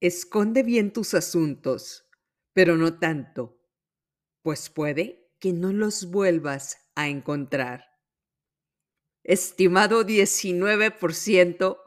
Esconde 0.00 0.62
bien 0.62 0.94
tus 0.94 1.12
asuntos, 1.12 2.08
pero 2.54 2.78
no 2.78 2.98
tanto, 2.98 3.60
pues 4.40 4.70
puede 4.70 5.30
que 5.38 5.52
no 5.52 5.74
los 5.74 6.10
vuelvas 6.10 6.78
a 6.94 7.08
encontrar. 7.08 7.84
Estimado 9.24 10.06
19%, 10.06 11.78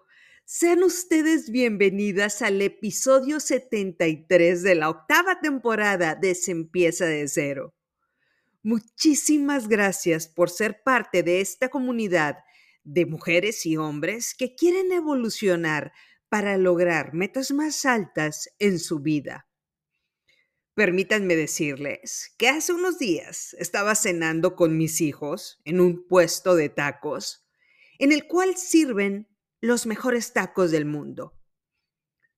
sean 0.46 0.84
ustedes 0.84 1.50
bienvenidas 1.50 2.44
al 2.44 2.62
episodio 2.62 3.40
73 3.40 4.62
de 4.62 4.76
la 4.76 4.92
octava 4.92 5.40
temporada 5.40 6.14
de 6.14 6.36
Se 6.36 6.54
de 6.54 7.28
cero. 7.28 7.74
Muchísimas 8.62 9.68
gracias 9.68 10.28
por 10.28 10.52
ser 10.52 10.84
parte 10.84 11.24
de 11.24 11.42
esta 11.42 11.70
comunidad 11.70 12.38
de 12.84 13.08
mujeres 13.08 13.66
y 13.66 13.76
hombres 13.76 14.36
que 14.38 14.54
quieren 14.54 14.92
evolucionar 14.92 15.94
para 16.34 16.58
lograr 16.58 17.14
metas 17.14 17.52
más 17.52 17.86
altas 17.86 18.50
en 18.58 18.80
su 18.80 19.02
vida. 19.02 19.48
Permítanme 20.74 21.36
decirles 21.36 22.34
que 22.40 22.50
hace 22.50 22.74
unos 22.74 22.98
días 22.98 23.56
estaba 23.60 23.94
cenando 23.94 24.56
con 24.56 24.76
mis 24.76 25.00
hijos 25.00 25.62
en 25.64 25.80
un 25.80 26.08
puesto 26.08 26.56
de 26.56 26.70
tacos 26.70 27.46
en 28.00 28.12
el 28.12 28.26
cual 28.26 28.58
sirven 28.58 29.28
los 29.62 29.86
mejores 29.86 30.34
tacos 30.34 30.72
del 30.72 30.86
mundo. 30.86 31.40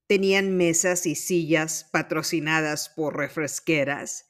Tenían 0.08 0.58
mesas 0.58 1.06
y 1.06 1.16
sillas 1.16 1.88
patrocinadas 1.94 2.90
por 2.90 3.16
refresqueras 3.16 4.28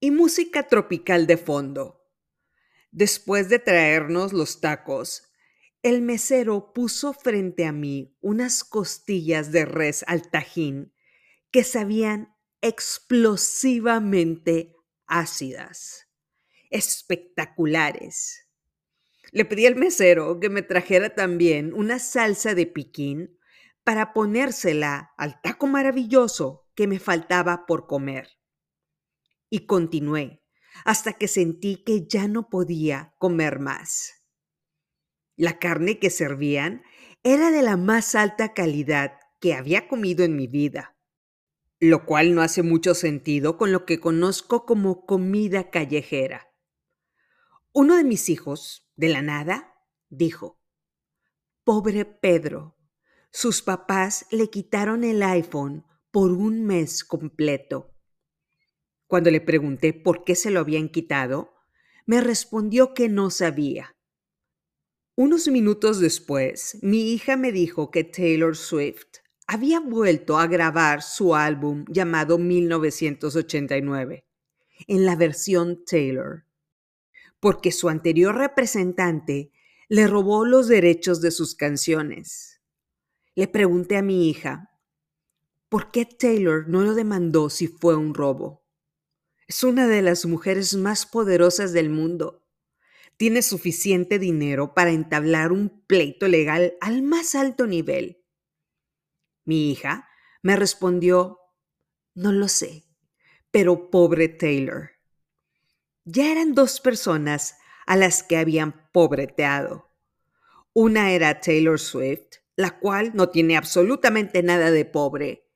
y 0.00 0.10
música 0.10 0.66
tropical 0.66 1.28
de 1.28 1.36
fondo. 1.36 2.04
Después 2.90 3.48
de 3.48 3.60
traernos 3.60 4.32
los 4.32 4.60
tacos, 4.60 5.27
el 5.88 6.02
mesero 6.02 6.74
puso 6.74 7.14
frente 7.14 7.64
a 7.64 7.72
mí 7.72 8.14
unas 8.20 8.62
costillas 8.62 9.52
de 9.52 9.64
res 9.64 10.04
al 10.06 10.30
tajín 10.30 10.92
que 11.50 11.64
sabían 11.64 12.36
explosivamente 12.60 14.76
ácidas, 15.06 16.10
espectaculares. 16.70 18.50
Le 19.30 19.46
pedí 19.46 19.66
al 19.66 19.76
mesero 19.76 20.40
que 20.40 20.50
me 20.50 20.60
trajera 20.62 21.14
también 21.14 21.72
una 21.72 21.98
salsa 21.98 22.54
de 22.54 22.66
piquín 22.66 23.38
para 23.82 24.12
ponérsela 24.12 25.14
al 25.16 25.40
taco 25.40 25.66
maravilloso 25.66 26.68
que 26.74 26.86
me 26.86 26.98
faltaba 26.98 27.64
por 27.64 27.86
comer. 27.86 28.28
Y 29.48 29.64
continué 29.66 30.42
hasta 30.84 31.14
que 31.14 31.28
sentí 31.28 31.82
que 31.82 32.06
ya 32.06 32.28
no 32.28 32.50
podía 32.50 33.14
comer 33.18 33.58
más. 33.58 34.17
La 35.38 35.60
carne 35.60 36.00
que 36.00 36.10
servían 36.10 36.82
era 37.22 37.52
de 37.52 37.62
la 37.62 37.76
más 37.76 38.16
alta 38.16 38.54
calidad 38.54 39.20
que 39.40 39.54
había 39.54 39.86
comido 39.86 40.24
en 40.24 40.34
mi 40.34 40.48
vida, 40.48 40.96
lo 41.78 42.04
cual 42.06 42.34
no 42.34 42.42
hace 42.42 42.64
mucho 42.64 42.92
sentido 42.96 43.56
con 43.56 43.70
lo 43.70 43.86
que 43.86 44.00
conozco 44.00 44.66
como 44.66 45.06
comida 45.06 45.70
callejera. 45.70 46.48
Uno 47.72 47.96
de 47.96 48.02
mis 48.02 48.28
hijos, 48.30 48.90
de 48.96 49.10
la 49.10 49.22
nada, 49.22 49.74
dijo, 50.08 50.60
Pobre 51.62 52.04
Pedro, 52.04 52.76
sus 53.30 53.62
papás 53.62 54.26
le 54.32 54.50
quitaron 54.50 55.04
el 55.04 55.22
iPhone 55.22 55.86
por 56.10 56.32
un 56.32 56.64
mes 56.64 57.04
completo. 57.04 57.94
Cuando 59.06 59.30
le 59.30 59.40
pregunté 59.40 59.92
por 59.92 60.24
qué 60.24 60.34
se 60.34 60.50
lo 60.50 60.58
habían 60.58 60.88
quitado, 60.88 61.54
me 62.06 62.20
respondió 62.20 62.92
que 62.92 63.08
no 63.08 63.30
sabía. 63.30 63.94
Unos 65.20 65.48
minutos 65.48 65.98
después, 65.98 66.78
mi 66.80 67.12
hija 67.12 67.36
me 67.36 67.50
dijo 67.50 67.90
que 67.90 68.04
Taylor 68.04 68.56
Swift 68.56 69.16
había 69.48 69.80
vuelto 69.80 70.38
a 70.38 70.46
grabar 70.46 71.02
su 71.02 71.34
álbum 71.34 71.84
llamado 71.88 72.38
1989 72.38 74.24
en 74.86 75.04
la 75.04 75.16
versión 75.16 75.84
Taylor, 75.84 76.44
porque 77.40 77.72
su 77.72 77.88
anterior 77.88 78.36
representante 78.36 79.50
le 79.88 80.06
robó 80.06 80.46
los 80.46 80.68
derechos 80.68 81.20
de 81.20 81.32
sus 81.32 81.56
canciones. 81.56 82.60
Le 83.34 83.48
pregunté 83.48 83.96
a 83.96 84.02
mi 84.02 84.30
hija, 84.30 84.70
¿por 85.68 85.90
qué 85.90 86.04
Taylor 86.04 86.68
no 86.68 86.82
lo 86.82 86.94
demandó 86.94 87.50
si 87.50 87.66
fue 87.66 87.96
un 87.96 88.14
robo? 88.14 88.62
Es 89.48 89.64
una 89.64 89.88
de 89.88 90.00
las 90.00 90.26
mujeres 90.26 90.76
más 90.76 91.06
poderosas 91.06 91.72
del 91.72 91.90
mundo 91.90 92.44
tiene 93.18 93.42
suficiente 93.42 94.20
dinero 94.20 94.74
para 94.74 94.92
entablar 94.92 95.50
un 95.50 95.82
pleito 95.86 96.28
legal 96.28 96.74
al 96.80 97.02
más 97.02 97.34
alto 97.34 97.66
nivel. 97.66 98.24
Mi 99.44 99.72
hija 99.72 100.08
me 100.40 100.54
respondió, 100.54 101.40
no 102.14 102.30
lo 102.30 102.46
sé, 102.46 102.84
pero 103.50 103.90
pobre 103.90 104.28
Taylor. 104.28 104.92
Ya 106.04 106.30
eran 106.30 106.54
dos 106.54 106.80
personas 106.80 107.56
a 107.86 107.96
las 107.96 108.22
que 108.22 108.36
habían 108.36 108.88
pobreteado. 108.92 109.90
Una 110.72 111.10
era 111.10 111.40
Taylor 111.40 111.80
Swift, 111.80 112.36
la 112.54 112.78
cual 112.78 113.10
no 113.14 113.30
tiene 113.30 113.56
absolutamente 113.56 114.44
nada 114.44 114.70
de 114.70 114.84
pobre, 114.84 115.50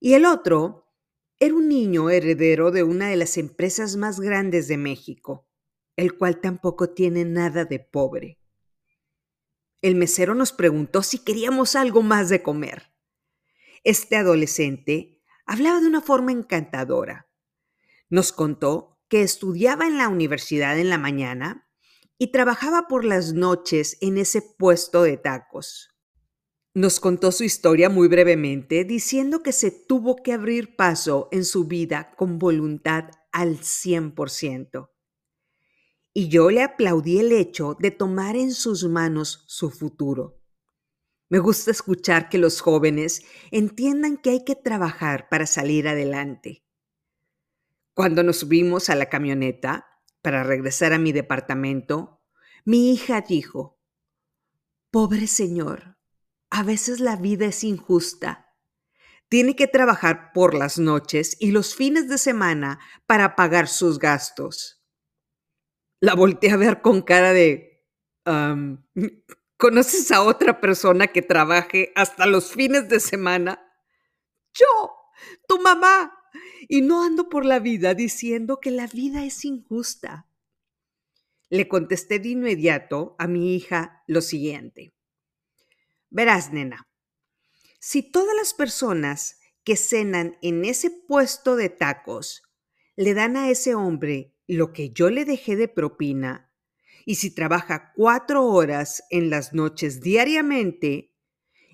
y 0.00 0.14
el 0.14 0.24
otro 0.24 0.90
era 1.38 1.54
un 1.54 1.68
niño 1.68 2.10
heredero 2.10 2.72
de 2.72 2.82
una 2.82 3.08
de 3.08 3.16
las 3.16 3.38
empresas 3.38 3.94
más 3.94 4.18
grandes 4.18 4.66
de 4.66 4.78
México 4.78 5.46
el 5.96 6.16
cual 6.16 6.40
tampoco 6.40 6.90
tiene 6.90 7.24
nada 7.24 7.64
de 7.64 7.78
pobre. 7.78 8.40
El 9.80 9.94
mesero 9.94 10.34
nos 10.34 10.52
preguntó 10.52 11.02
si 11.02 11.18
queríamos 11.18 11.76
algo 11.76 12.02
más 12.02 12.28
de 12.28 12.42
comer. 12.42 12.92
Este 13.84 14.16
adolescente 14.16 15.20
hablaba 15.46 15.80
de 15.80 15.86
una 15.86 16.00
forma 16.00 16.32
encantadora. 16.32 17.28
Nos 18.08 18.32
contó 18.32 18.98
que 19.08 19.22
estudiaba 19.22 19.86
en 19.86 19.98
la 19.98 20.08
universidad 20.08 20.78
en 20.78 20.88
la 20.88 20.98
mañana 20.98 21.68
y 22.16 22.32
trabajaba 22.32 22.88
por 22.88 23.04
las 23.04 23.34
noches 23.34 23.98
en 24.00 24.16
ese 24.16 24.40
puesto 24.40 25.02
de 25.02 25.18
tacos. 25.18 25.90
Nos 26.72 26.98
contó 26.98 27.30
su 27.30 27.44
historia 27.44 27.88
muy 27.88 28.08
brevemente, 28.08 28.84
diciendo 28.84 29.42
que 29.42 29.52
se 29.52 29.70
tuvo 29.70 30.16
que 30.16 30.32
abrir 30.32 30.74
paso 30.76 31.28
en 31.30 31.44
su 31.44 31.66
vida 31.66 32.14
con 32.16 32.38
voluntad 32.38 33.10
al 33.32 33.58
100% 33.58 34.93
y 36.16 36.28
yo 36.28 36.48
le 36.50 36.62
aplaudí 36.62 37.18
el 37.18 37.32
hecho 37.32 37.76
de 37.80 37.90
tomar 37.90 38.36
en 38.36 38.52
sus 38.52 38.84
manos 38.84 39.42
su 39.48 39.70
futuro. 39.70 40.40
Me 41.28 41.40
gusta 41.40 41.72
escuchar 41.72 42.28
que 42.28 42.38
los 42.38 42.60
jóvenes 42.60 43.22
entiendan 43.50 44.16
que 44.16 44.30
hay 44.30 44.44
que 44.44 44.54
trabajar 44.54 45.28
para 45.28 45.46
salir 45.46 45.88
adelante. 45.88 46.64
Cuando 47.94 48.22
nos 48.22 48.38
subimos 48.38 48.90
a 48.90 48.94
la 48.94 49.08
camioneta 49.08 49.88
para 50.22 50.44
regresar 50.44 50.92
a 50.92 50.98
mi 50.98 51.10
departamento, 51.10 52.22
mi 52.64 52.92
hija 52.92 53.20
dijo, 53.20 53.80
Pobre 54.92 55.26
señor, 55.26 55.98
a 56.48 56.62
veces 56.62 57.00
la 57.00 57.16
vida 57.16 57.46
es 57.46 57.64
injusta. 57.64 58.54
Tiene 59.28 59.56
que 59.56 59.66
trabajar 59.66 60.30
por 60.32 60.54
las 60.54 60.78
noches 60.78 61.36
y 61.40 61.50
los 61.50 61.74
fines 61.74 62.08
de 62.08 62.18
semana 62.18 62.78
para 63.06 63.34
pagar 63.34 63.66
sus 63.66 63.98
gastos 63.98 64.83
la 66.04 66.14
volteé 66.14 66.50
a 66.50 66.58
ver 66.58 66.82
con 66.82 67.00
cara 67.00 67.32
de, 67.32 67.82
¿conoces 69.56 70.12
a 70.12 70.22
otra 70.22 70.60
persona 70.60 71.06
que 71.06 71.22
trabaje 71.22 71.92
hasta 71.94 72.26
los 72.26 72.52
fines 72.52 72.90
de 72.90 73.00
semana? 73.00 73.66
Yo, 74.52 74.66
tu 75.48 75.58
mamá. 75.60 76.12
Y 76.68 76.82
no 76.82 77.04
ando 77.04 77.28
por 77.28 77.46
la 77.46 77.58
vida 77.58 77.94
diciendo 77.94 78.60
que 78.60 78.70
la 78.70 78.86
vida 78.86 79.24
es 79.24 79.44
injusta. 79.46 80.28
Le 81.48 81.68
contesté 81.68 82.18
de 82.18 82.30
inmediato 82.30 83.16
a 83.18 83.26
mi 83.26 83.54
hija 83.54 84.02
lo 84.06 84.20
siguiente. 84.20 84.92
Verás, 86.10 86.52
nena, 86.52 86.86
si 87.78 88.02
todas 88.02 88.36
las 88.36 88.52
personas 88.52 89.38
que 89.62 89.76
cenan 89.76 90.36
en 90.42 90.66
ese 90.66 90.90
puesto 90.90 91.56
de 91.56 91.70
tacos 91.70 92.42
le 92.96 93.14
dan 93.14 93.36
a 93.36 93.48
ese 93.48 93.74
hombre 93.74 94.33
lo 94.46 94.72
que 94.72 94.90
yo 94.90 95.10
le 95.10 95.24
dejé 95.24 95.56
de 95.56 95.68
propina 95.68 96.50
y 97.06 97.16
si 97.16 97.34
trabaja 97.34 97.92
cuatro 97.94 98.46
horas 98.46 99.02
en 99.10 99.30
las 99.30 99.52
noches 99.52 100.00
diariamente, 100.00 101.14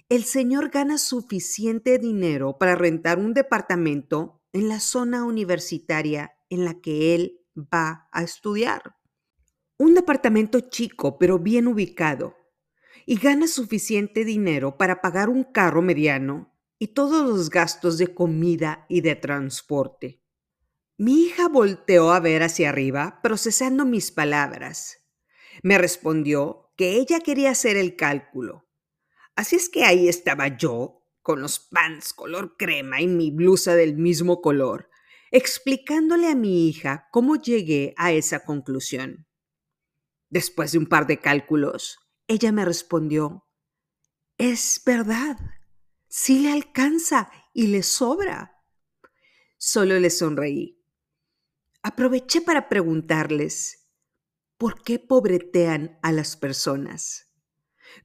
el 0.09 0.25
señor 0.25 0.71
gana 0.71 0.99
suficiente 0.99 1.99
dinero 1.99 2.59
para 2.59 2.75
rentar 2.75 3.19
un 3.19 3.33
departamento 3.33 4.43
en 4.53 4.69
la 4.69 4.81
zona 4.81 5.25
universitaria 5.25 6.33
en 6.49 6.65
la 6.65 6.81
que 6.81 7.15
él 7.15 7.41
va 7.57 8.09
a 8.11 8.23
estudiar. 8.23 8.97
Un 9.79 9.95
departamento 9.95 10.61
chico 10.61 11.17
pero 11.19 11.39
bien 11.39 11.69
ubicado 11.69 12.35
y 13.07 13.17
gana 13.17 13.47
suficiente 13.47 14.25
dinero 14.25 14.77
para 14.77 15.01
pagar 15.01 15.29
un 15.29 15.45
carro 15.45 15.81
mediano 15.81 16.57
y 16.79 16.89
todos 16.89 17.29
los 17.29 17.51
gastos 17.51 17.99
de 17.99 18.09
comida 18.09 18.87
y 18.89 19.03
de 19.03 19.15
transporte. 19.15 20.20
Mi 21.00 21.23
hija 21.23 21.49
volteó 21.49 22.12
a 22.12 22.20
ver 22.20 22.43
hacia 22.43 22.69
arriba, 22.69 23.20
procesando 23.23 23.87
mis 23.87 24.11
palabras. 24.11 24.99
Me 25.62 25.79
respondió 25.79 26.75
que 26.76 26.97
ella 26.97 27.20
quería 27.20 27.52
hacer 27.52 27.79
el 27.79 27.97
cálculo. 27.97 28.69
Así 29.35 29.56
es 29.56 29.70
que 29.70 29.85
ahí 29.85 30.11
estaba 30.11 30.58
yo, 30.58 31.06
con 31.23 31.41
los 31.41 31.58
pants 31.58 32.12
color 32.12 32.58
crema 32.58 33.00
y 33.00 33.06
mi 33.06 33.31
blusa 33.31 33.76
del 33.76 33.97
mismo 33.97 34.43
color, 34.43 34.91
explicándole 35.31 36.26
a 36.29 36.35
mi 36.35 36.69
hija 36.69 37.08
cómo 37.12 37.37
llegué 37.37 37.94
a 37.97 38.12
esa 38.12 38.44
conclusión. 38.44 39.26
Después 40.29 40.73
de 40.73 40.79
un 40.81 40.87
par 40.87 41.06
de 41.06 41.19
cálculos, 41.19 41.99
ella 42.29 42.52
me 42.52 42.67
respondió, 42.67 43.47
es 44.37 44.82
verdad, 44.85 45.38
sí 46.08 46.41
le 46.41 46.52
alcanza 46.52 47.32
y 47.55 47.69
le 47.69 47.82
sobra. 47.85 48.62
Solo 49.56 49.99
le 49.99 50.11
sonreí. 50.11 50.80
Aproveché 51.82 52.43
para 52.43 52.69
preguntarles, 52.69 53.88
¿por 54.59 54.82
qué 54.82 54.99
pobretean 54.99 55.99
a 56.03 56.12
las 56.12 56.37
personas? 56.37 57.32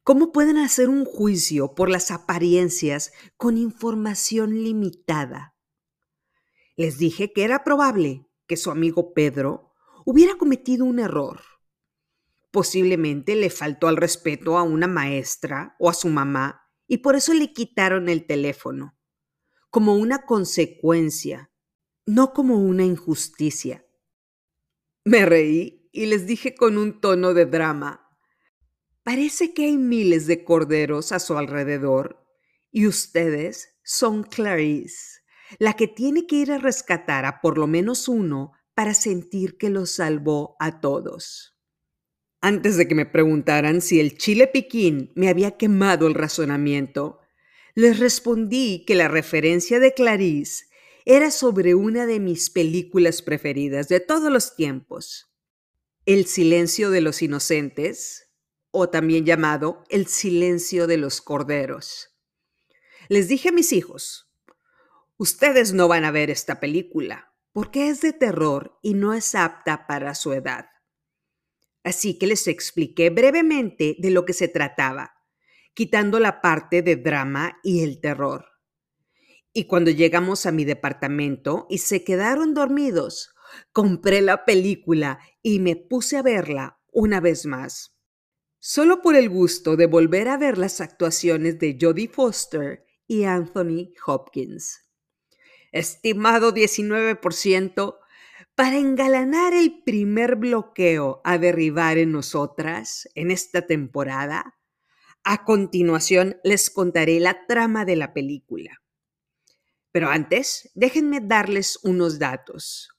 ¿Cómo 0.03 0.31
pueden 0.31 0.57
hacer 0.57 0.87
un 0.87 1.03
juicio 1.03 1.75
por 1.75 1.89
las 1.89 2.09
apariencias 2.09 3.11
con 3.35 3.57
información 3.57 4.63
limitada? 4.63 5.57
Les 6.77 6.97
dije 6.97 7.33
que 7.33 7.43
era 7.43 7.65
probable 7.65 8.29
que 8.47 8.55
su 8.55 8.71
amigo 8.71 9.13
Pedro 9.13 9.73
hubiera 10.05 10.37
cometido 10.37 10.85
un 10.85 10.99
error. 10.99 11.41
Posiblemente 12.51 13.35
le 13.35 13.49
faltó 13.49 13.89
al 13.89 13.97
respeto 13.97 14.57
a 14.57 14.63
una 14.63 14.87
maestra 14.87 15.75
o 15.79 15.89
a 15.89 15.93
su 15.93 16.07
mamá 16.07 16.61
y 16.87 16.99
por 16.99 17.17
eso 17.17 17.33
le 17.33 17.51
quitaron 17.51 18.07
el 18.07 18.25
teléfono, 18.25 18.97
como 19.69 19.95
una 19.95 20.25
consecuencia, 20.25 21.51
no 22.05 22.33
como 22.33 22.57
una 22.57 22.83
injusticia. 22.83 23.85
Me 25.03 25.25
reí 25.25 25.89
y 25.91 26.07
les 26.07 26.25
dije 26.25 26.55
con 26.55 26.77
un 26.77 26.99
tono 26.99 27.33
de 27.33 27.45
drama, 27.45 28.05
Parece 29.05 29.53
que 29.53 29.65
hay 29.65 29.77
miles 29.77 30.25
de 30.25 30.43
corderos 30.43 31.11
a 31.11 31.19
su 31.19 31.37
alrededor 31.37 32.25
y 32.71 32.87
ustedes 32.87 33.77
son 33.83 34.23
Clarice, 34.23 35.21
la 35.59 35.73
que 35.73 35.87
tiene 35.87 36.25
que 36.25 36.37
ir 36.37 36.51
a 36.51 36.57
rescatar 36.57 37.23
a 37.25 37.39
por 37.39 37.59
lo 37.59 37.67
menos 37.67 38.07
uno 38.07 38.53
para 38.73 38.95
sentir 38.95 39.59
que 39.59 39.69
los 39.69 39.91
salvó 39.91 40.55
a 40.59 40.81
todos. 40.81 41.55
Antes 42.41 42.77
de 42.77 42.87
que 42.87 42.95
me 42.95 43.05
preguntaran 43.05 43.79
si 43.79 43.99
el 43.99 44.17
chile 44.17 44.47
piquín 44.47 45.11
me 45.15 45.29
había 45.29 45.55
quemado 45.55 46.07
el 46.07 46.15
razonamiento, 46.15 47.19
les 47.75 47.99
respondí 47.99 48.85
que 48.87 48.95
la 48.95 49.07
referencia 49.07 49.79
de 49.79 49.93
Clarice 49.93 50.64
era 51.05 51.29
sobre 51.29 51.75
una 51.75 52.07
de 52.07 52.19
mis 52.19 52.49
películas 52.49 53.21
preferidas 53.21 53.87
de 53.87 53.99
todos 53.99 54.31
los 54.31 54.55
tiempos, 54.55 55.31
El 56.07 56.25
silencio 56.25 56.89
de 56.89 57.01
los 57.01 57.21
inocentes, 57.21 58.31
o 58.71 58.89
también 58.89 59.23
llamado 59.23 59.83
El 59.89 60.07
silencio 60.07 60.87
de 60.87 60.97
los 60.97 61.21
corderos. 61.21 62.09
Les 63.07 63.27
dije 63.27 63.49
a 63.49 63.51
mis 63.51 63.71
hijos, 63.71 64.33
ustedes 65.17 65.73
no 65.73 65.87
van 65.87 66.05
a 66.05 66.11
ver 66.11 66.31
esta 66.31 66.59
película 66.59 67.31
porque 67.53 67.87
es 67.87 68.01
de 68.01 68.11
terror 68.11 68.77
y 68.81 68.95
no 68.95 69.13
es 69.13 69.33
apta 69.35 69.87
para 69.87 70.13
su 70.15 70.33
edad. 70.33 70.65
Así 71.83 72.17
que 72.17 72.27
les 72.27 72.47
expliqué 72.47 73.11
brevemente 73.11 73.95
de 73.99 74.09
lo 74.09 74.25
que 74.25 74.33
se 74.33 74.47
trataba, 74.47 75.13
quitando 75.73 76.19
la 76.19 76.41
parte 76.41 76.81
de 76.81 76.95
drama 76.95 77.59
y 77.63 77.83
el 77.83 78.01
terror. 78.01 78.54
Y 79.55 79.65
cuando 79.65 79.89
llegamos 79.89 80.45
a 80.45 80.51
mi 80.51 80.65
departamento 80.65 81.65
y 81.67 81.79
se 81.79 82.03
quedaron 82.03 82.53
dormidos, 82.53 83.33
compré 83.71 84.21
la 84.21 84.45
película 84.45 85.17
y 85.41 85.59
me 85.59 85.75
puse 85.75 86.17
a 86.17 86.21
verla 86.21 86.79
una 86.91 87.19
vez 87.19 87.47
más 87.47 87.95
solo 88.67 89.03
por 89.03 89.15
el 89.15 89.29
gusto 89.29 89.75
de 89.75 89.85
volver 89.85 90.27
a 90.27 90.37
ver 90.37 90.57
las 90.57 90.81
actuaciones 90.81 91.59
de 91.59 91.77
Jodie 91.79 92.07
Foster 92.07 92.83
y 93.05 93.25
Anthony 93.25 93.93
Hopkins. 94.07 94.89
Estimado 95.71 96.51
19%, 96.51 97.99
para 98.55 98.77
engalanar 98.77 99.53
el 99.53 99.83
primer 99.83 100.35
bloqueo 100.35 101.21
a 101.23 101.37
derribar 101.37 101.99
en 101.99 102.11
nosotras 102.11 103.07
en 103.13 103.29
esta 103.29 103.67
temporada, 103.67 104.57
a 105.23 105.43
continuación 105.43 106.37
les 106.43 106.71
contaré 106.71 107.19
la 107.19 107.45
trama 107.45 107.85
de 107.85 107.97
la 107.97 108.13
película. 108.13 108.81
Pero 109.95 110.09
antes, 110.09 110.69
déjenme 110.75 111.21
darles 111.21 111.79
unos 111.81 112.19
datos. 112.19 112.89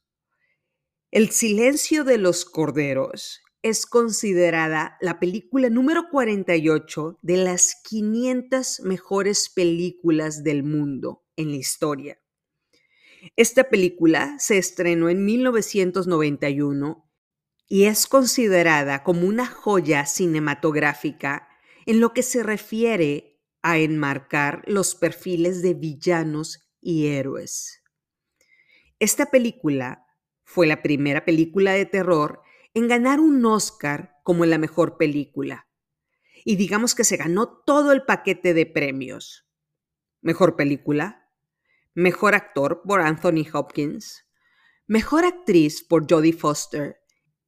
El 1.11 1.29
silencio 1.29 2.05
de 2.05 2.17
los 2.17 2.47
corderos 2.47 3.43
es 3.61 3.85
considerada 3.85 4.97
la 5.03 5.21
película 5.21 5.69
número 5.69 6.09
48 6.11 7.19
de 7.21 7.37
las 7.37 7.83
500 7.85 8.81
mejores 8.85 9.51
películas 9.51 10.43
del 10.43 10.63
mundo 10.63 11.23
en 11.37 11.51
la 11.51 11.57
historia. 11.57 12.19
Esta 13.37 13.65
película 13.65 14.35
se 14.39 14.57
estrenó 14.57 15.11
en 15.11 15.23
1991 15.23 17.13
y 17.69 17.85
es 17.85 18.07
considerada 18.07 19.05
como 19.05 19.27
una 19.27 19.45
joya 19.45 20.07
cinematográfica 20.07 21.47
en 21.85 22.01
lo 22.01 22.15
que 22.15 22.23
se 22.23 22.43
refiere 22.43 23.43
a 23.61 23.77
enmarcar 23.77 24.63
los 24.67 24.95
perfiles 24.95 25.61
de 25.61 25.75
villanos 25.75 26.66
y 26.87 27.09
héroes. 27.09 27.83
Esta 29.01 29.27
película 29.27 30.07
fue 30.45 30.69
la 30.69 30.83
primera 30.83 31.25
película 31.25 31.73
de 31.73 31.85
terror 31.85 32.43
en 32.75 32.87
ganar 32.87 33.19
un 33.19 33.45
Oscar 33.45 34.13
como 34.23 34.47
la 34.47 34.57
mejor 34.57 34.97
película. 34.97 35.67
Y 36.45 36.55
digamos 36.55 36.95
que 36.95 37.03
se 37.03 37.17
ganó 37.17 37.49
todo 37.49 37.91
el 37.91 38.05
paquete 38.05 38.55
de 38.55 38.67
premios. 38.67 39.49
Mejor 40.21 40.55
película, 40.55 41.29
mejor 41.93 42.37
actor 42.37 42.83
por 42.87 43.01
Anthony 43.01 43.45
Hopkins, 43.53 44.25
mejor 44.87 45.25
actriz 45.25 45.83
por 45.83 46.07
Jodie 46.09 46.35
Foster 46.35 46.99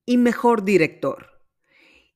y 0.04 0.16
mejor 0.16 0.64
director. 0.64 1.44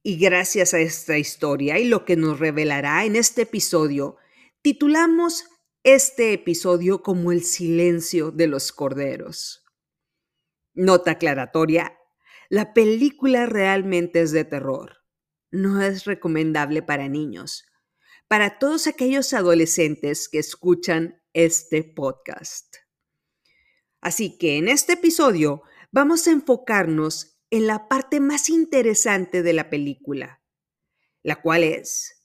Y 0.03 0.17
gracias 0.17 0.75
a 0.75 0.81
esta 0.81 1.19
historia 1.19 1.79
y 1.79 1.85
lo 1.85 2.05
que 2.05 2.17
nos 2.17 2.41
revelará 2.41 3.05
en 3.05 3.15
este 3.15 3.43
episodio, 3.43 4.17
titulamos 4.61 5.45
este 5.85 6.33
episodio 6.33 7.03
como 7.03 7.33
El 7.33 7.43
silencio 7.43 8.31
de 8.31 8.47
los 8.47 8.71
corderos. 8.71 9.65
Nota 10.75 11.13
aclaratoria, 11.13 11.99
la 12.49 12.73
película 12.73 13.47
realmente 13.47 14.21
es 14.21 14.31
de 14.31 14.45
terror. 14.45 14.99
No 15.51 15.83
es 15.83 16.05
recomendable 16.05 16.83
para 16.83 17.09
niños. 17.09 17.65
Para 18.29 18.61
todos 18.61 18.87
aquellos 18.87 19.33
adolescentes 19.33 20.29
que 20.29 20.39
escuchan 20.39 21.21
este 21.33 21.83
podcast. 21.83 22.77
Así 24.01 24.39
que 24.39 24.59
en 24.59 24.69
este 24.69 24.93
episodio 24.93 25.63
vamos 25.91 26.29
a 26.29 26.31
enfocarnos 26.31 27.41
en 27.51 27.67
la 27.67 27.89
parte 27.89 28.21
más 28.21 28.51
interesante 28.51 29.43
de 29.43 29.53
la 29.53 29.69
película, 29.69 30.45
la 31.25 31.43
cual 31.43 31.65
es 31.65 32.25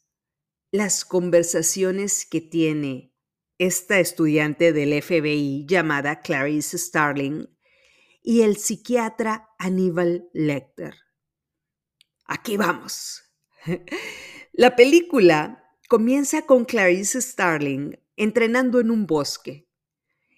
las 0.71 1.05
conversaciones 1.05 2.23
que 2.25 2.39
tiene 2.41 3.16
esta 3.57 3.99
estudiante 3.99 4.73
del 4.73 5.01
FBI 5.01 5.65
llamada 5.67 6.21
Clarice 6.21 6.77
Starling 6.77 7.47
y 8.21 8.41
el 8.41 8.57
psiquiatra 8.57 9.49
Aníbal 9.57 10.29
Lecter. 10.33 10.95
Aquí 12.25 12.57
vamos. 12.57 13.23
La 14.53 14.75
película 14.75 15.63
comienza 15.87 16.43
con 16.43 16.65
Clarice 16.65 17.21
Starling 17.21 17.97
entrenando 18.15 18.79
en 18.79 18.91
un 18.91 19.05
bosque, 19.05 19.69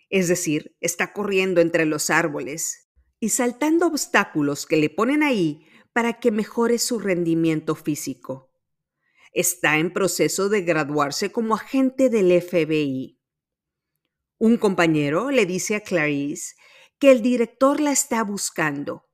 es 0.10 0.28
decir, 0.28 0.76
está 0.82 1.14
corriendo 1.14 1.62
entre 1.62 1.86
los 1.86 2.10
árboles 2.10 2.90
y 3.20 3.30
saltando 3.30 3.88
obstáculos 3.88 4.66
que 4.66 4.78
le 4.78 4.90
ponen 4.90 5.24
ahí 5.24 5.66
para 5.94 6.20
que 6.20 6.32
mejore 6.32 6.78
su 6.78 7.00
rendimiento 7.00 7.76
físico. 7.76 8.49
Está 9.32 9.78
en 9.78 9.94
proceso 9.94 10.50
de 10.50 10.62
graduarse 10.62 11.32
como 11.32 11.56
agente 11.56 12.10
del 12.10 12.42
FBI. 12.42 13.20
Un 14.40 14.58
compañero 14.58 15.30
le 15.30 15.46
dice 15.46 15.76
a 15.76 15.82
Clarice 15.82 16.56
que 16.98 17.12
el 17.12 17.22
director 17.22 17.80
la 17.80 17.92
está 17.92 18.24
buscando. 18.24 19.08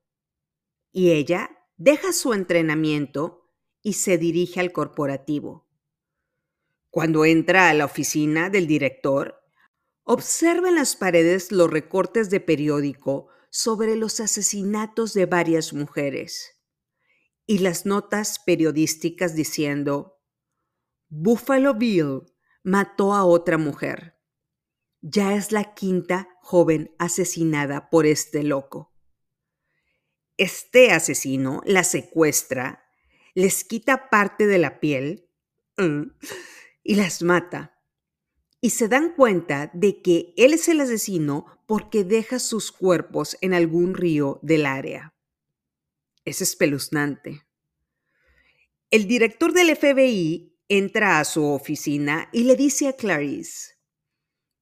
Y 0.92 1.12
ella 1.12 1.50
deja 1.76 2.14
su 2.14 2.34
entrenamiento 2.34 3.52
y 3.82 3.94
se 3.94 4.18
dirige 4.18 4.62
al 4.62 4.72
corporativo. 4.72 5.68
Cuando 6.90 7.26
entra 7.26 7.70
a 7.70 7.74
la 7.74 7.86
oficina 7.86 8.50
del 8.50 8.68
director, 8.68 9.44
observa 10.04 10.70
en 10.70 10.76
las 10.76 10.96
paredes 10.96 11.52
los 11.52 11.70
recortes 11.70 12.30
de 12.30 12.40
periódico 12.40 13.28
sobre 13.50 13.98
los 13.98 14.22
asesinatos 14.22 15.14
de 15.14 15.26
varias 15.26 15.74
mujeres 15.74 16.55
y 17.48 17.60
las 17.60 17.86
notas 17.86 18.40
periodísticas 18.40 19.36
diciendo, 19.36 20.20
Buffalo 21.10 21.76
Bill 21.76 22.24
mató 22.64 23.14
a 23.14 23.24
otra 23.24 23.58
mujer 23.58 24.16
ya 25.08 25.36
es 25.36 25.52
la 25.52 25.76
quinta 25.76 26.28
joven 26.42 26.96
asesinada 26.98 27.92
por 27.92 28.08
este 28.08 28.42
loco. 28.42 28.92
Este 30.36 30.92
asesino 30.92 31.62
la 31.64 31.84
secuestra, 31.84 32.84
les 33.36 33.64
quita 33.64 34.10
parte 34.10 34.48
de 34.48 34.58
la 34.58 34.80
piel 34.80 35.30
mm, 35.78 36.10
y 36.84 36.96
las 36.96 37.22
mata. 37.22 37.72
y 38.62 38.72
se 38.72 38.88
dan 38.88 39.14
cuenta 39.14 39.70
de 39.76 40.02
que 40.02 40.34
él 40.38 40.54
es 40.54 40.68
el 40.70 40.82
asesino 40.82 41.46
porque 41.68 42.04
deja 42.04 42.40
sus 42.40 42.72
cuerpos 42.72 43.38
en 43.42 43.54
algún 43.54 43.94
río 43.94 44.40
del 44.42 44.66
área. 44.66 45.15
Es 46.26 46.42
espeluznante. 46.42 47.46
El 48.92 49.08
director 49.08 49.54
del 49.54 49.76
FBI 49.76 50.58
entra 50.68 51.20
a 51.20 51.26
su 51.26 51.46
oficina 51.46 52.30
y 52.34 52.44
le 52.44 52.56
dice 52.56 52.88
a 52.88 52.94
Clarice, 52.94 53.76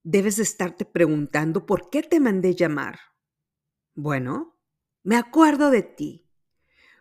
debes 0.04 0.36
de 0.36 0.44
estarte 0.44 0.86
preguntando 0.86 1.66
por 1.66 1.90
qué 1.90 2.04
te 2.04 2.20
mandé 2.20 2.54
llamar. 2.54 3.00
Bueno, 3.96 4.60
me 5.04 5.16
acuerdo 5.16 5.72
de 5.72 5.84
ti. 5.84 6.28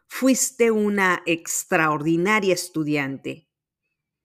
Fuiste 0.06 0.70
una 0.70 1.22
extraordinaria 1.26 2.54
estudiante 2.54 3.48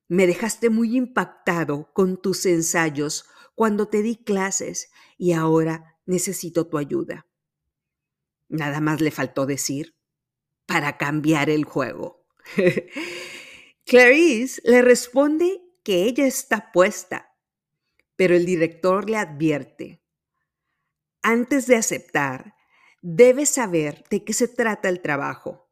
me 0.08 0.26
dejaste 0.26 0.70
muy 0.70 0.96
impactado 0.96 1.92
con 1.92 2.20
tus 2.20 2.46
ensayos 2.46 3.26
cuando 3.54 3.88
te 3.88 4.00
di 4.02 4.16
clases 4.16 4.90
y 5.18 5.32
ahora 5.32 5.98
necesito 6.06 6.66
tu 6.66 6.78
ayuda. 6.78 7.26
Nada 8.48 8.80
más 8.80 9.02
le 9.02 9.10
faltó 9.10 9.44
decir, 9.44 9.97
para 10.68 10.98
cambiar 10.98 11.48
el 11.48 11.64
juego. 11.64 12.26
Clarice 13.86 14.60
le 14.64 14.82
responde 14.82 15.62
que 15.82 16.04
ella 16.04 16.26
está 16.26 16.70
puesta, 16.72 17.34
pero 18.16 18.36
el 18.36 18.44
director 18.44 19.08
le 19.08 19.16
advierte, 19.16 20.02
antes 21.22 21.66
de 21.66 21.76
aceptar, 21.76 22.54
debes 23.00 23.48
saber 23.48 24.04
de 24.10 24.24
qué 24.24 24.34
se 24.34 24.46
trata 24.46 24.90
el 24.90 25.00
trabajo. 25.00 25.70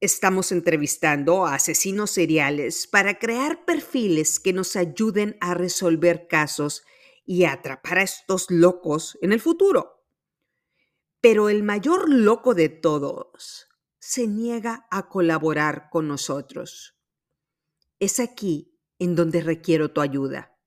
Estamos 0.00 0.52
entrevistando 0.52 1.46
a 1.46 1.54
asesinos 1.54 2.10
seriales 2.10 2.86
para 2.86 3.18
crear 3.18 3.66
perfiles 3.66 4.40
que 4.40 4.54
nos 4.54 4.74
ayuden 4.74 5.36
a 5.40 5.52
resolver 5.52 6.28
casos 6.28 6.82
y 7.26 7.44
a 7.44 7.52
atrapar 7.52 7.98
a 7.98 8.02
estos 8.02 8.50
locos 8.50 9.18
en 9.20 9.32
el 9.32 9.40
futuro. 9.40 10.02
Pero 11.20 11.50
el 11.50 11.62
mayor 11.62 12.08
loco 12.08 12.54
de 12.54 12.70
todos 12.70 13.68
se 14.04 14.26
niega 14.26 14.88
a 14.90 15.08
colaborar 15.08 15.88
con 15.88 16.08
nosotros. 16.08 16.98
Es 18.00 18.18
aquí 18.18 18.76
en 18.98 19.14
donde 19.14 19.40
requiero 19.40 19.92
tu 19.92 20.00
ayuda. 20.00 20.58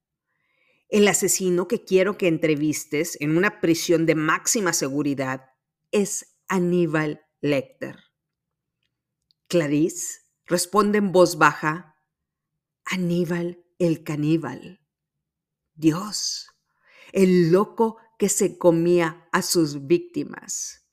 El 0.87 1.05
asesino 1.09 1.67
que 1.67 1.83
quiero 1.83 2.17
que 2.17 2.29
entrevistes 2.29 3.17
en 3.19 3.35
una 3.35 3.59
prisión 3.59 4.05
de 4.05 4.15
máxima 4.15 4.71
seguridad 4.71 5.49
es 5.91 6.37
Aníbal 6.47 7.25
Lecter. 7.41 8.05
Clarice 9.49 10.21
responde 10.45 10.99
en 10.99 11.11
voz 11.11 11.37
baja, 11.37 11.97
Aníbal 12.85 13.65
el 13.79 14.05
caníbal. 14.05 14.79
Dios, 15.73 16.47
el 17.11 17.51
loco 17.51 17.97
que 18.17 18.29
se 18.29 18.57
comía 18.57 19.27
a 19.33 19.41
sus 19.41 19.87
víctimas. 19.87 20.84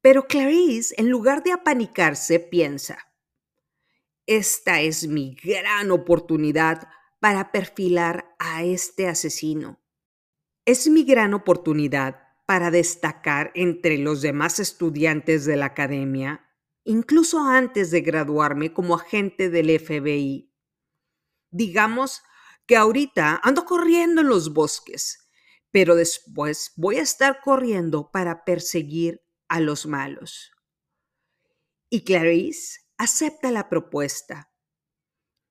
Pero 0.00 0.26
Clarice, 0.26 0.94
en 0.98 1.10
lugar 1.10 1.42
de 1.42 1.52
apanicarse, 1.52 2.40
piensa, 2.40 2.98
esta 4.26 4.80
es 4.80 5.06
mi 5.06 5.34
gran 5.34 5.90
oportunidad 5.90 6.88
para 7.20 7.52
perfilar 7.52 8.34
a 8.38 8.62
este 8.64 9.08
asesino. 9.08 9.80
Es 10.64 10.88
mi 10.88 11.04
gran 11.04 11.34
oportunidad 11.34 12.22
para 12.46 12.70
destacar 12.70 13.50
entre 13.54 13.98
los 13.98 14.22
demás 14.22 14.58
estudiantes 14.58 15.44
de 15.44 15.56
la 15.56 15.66
academia 15.66 16.46
incluso 16.84 17.38
antes 17.40 17.90
de 17.90 18.00
graduarme 18.00 18.72
como 18.72 18.94
agente 18.94 19.50
del 19.50 19.78
FBI. 19.78 20.52
Digamos 21.50 22.22
que 22.66 22.76
ahorita 22.76 23.40
ando 23.42 23.64
corriendo 23.64 24.20
en 24.20 24.28
los 24.28 24.52
bosques, 24.52 25.30
pero 25.70 25.94
después 25.94 26.72
voy 26.76 26.96
a 26.96 27.02
estar 27.02 27.40
corriendo 27.42 28.10
para 28.10 28.44
perseguir 28.44 29.22
a 29.50 29.60
los 29.60 29.84
malos. 29.84 30.52
Y 31.90 32.04
Clarice 32.04 32.80
acepta 32.96 33.50
la 33.50 33.68
propuesta. 33.68 34.52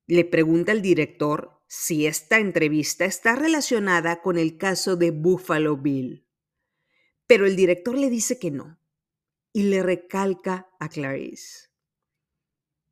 Le 0.06 0.24
pregunta 0.24 0.72
al 0.72 0.82
director 0.82 1.62
si 1.68 2.06
esta 2.06 2.38
entrevista 2.38 3.04
está 3.04 3.36
relacionada 3.36 4.22
con 4.22 4.38
el 4.38 4.56
caso 4.56 4.96
de 4.96 5.10
Buffalo 5.12 5.76
Bill. 5.76 6.26
Pero 7.26 7.46
el 7.46 7.54
director 7.54 7.96
le 7.96 8.08
dice 8.08 8.38
que 8.38 8.50
no 8.50 8.80
y 9.52 9.64
le 9.64 9.82
recalca 9.82 10.70
a 10.80 10.88
Clarice, 10.88 11.68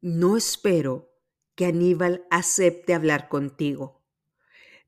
no 0.01 0.37
espero 0.37 1.13
que 1.55 1.67
Aníbal 1.67 2.27
acepte 2.31 2.95
hablar 2.95 3.29
contigo, 3.29 4.05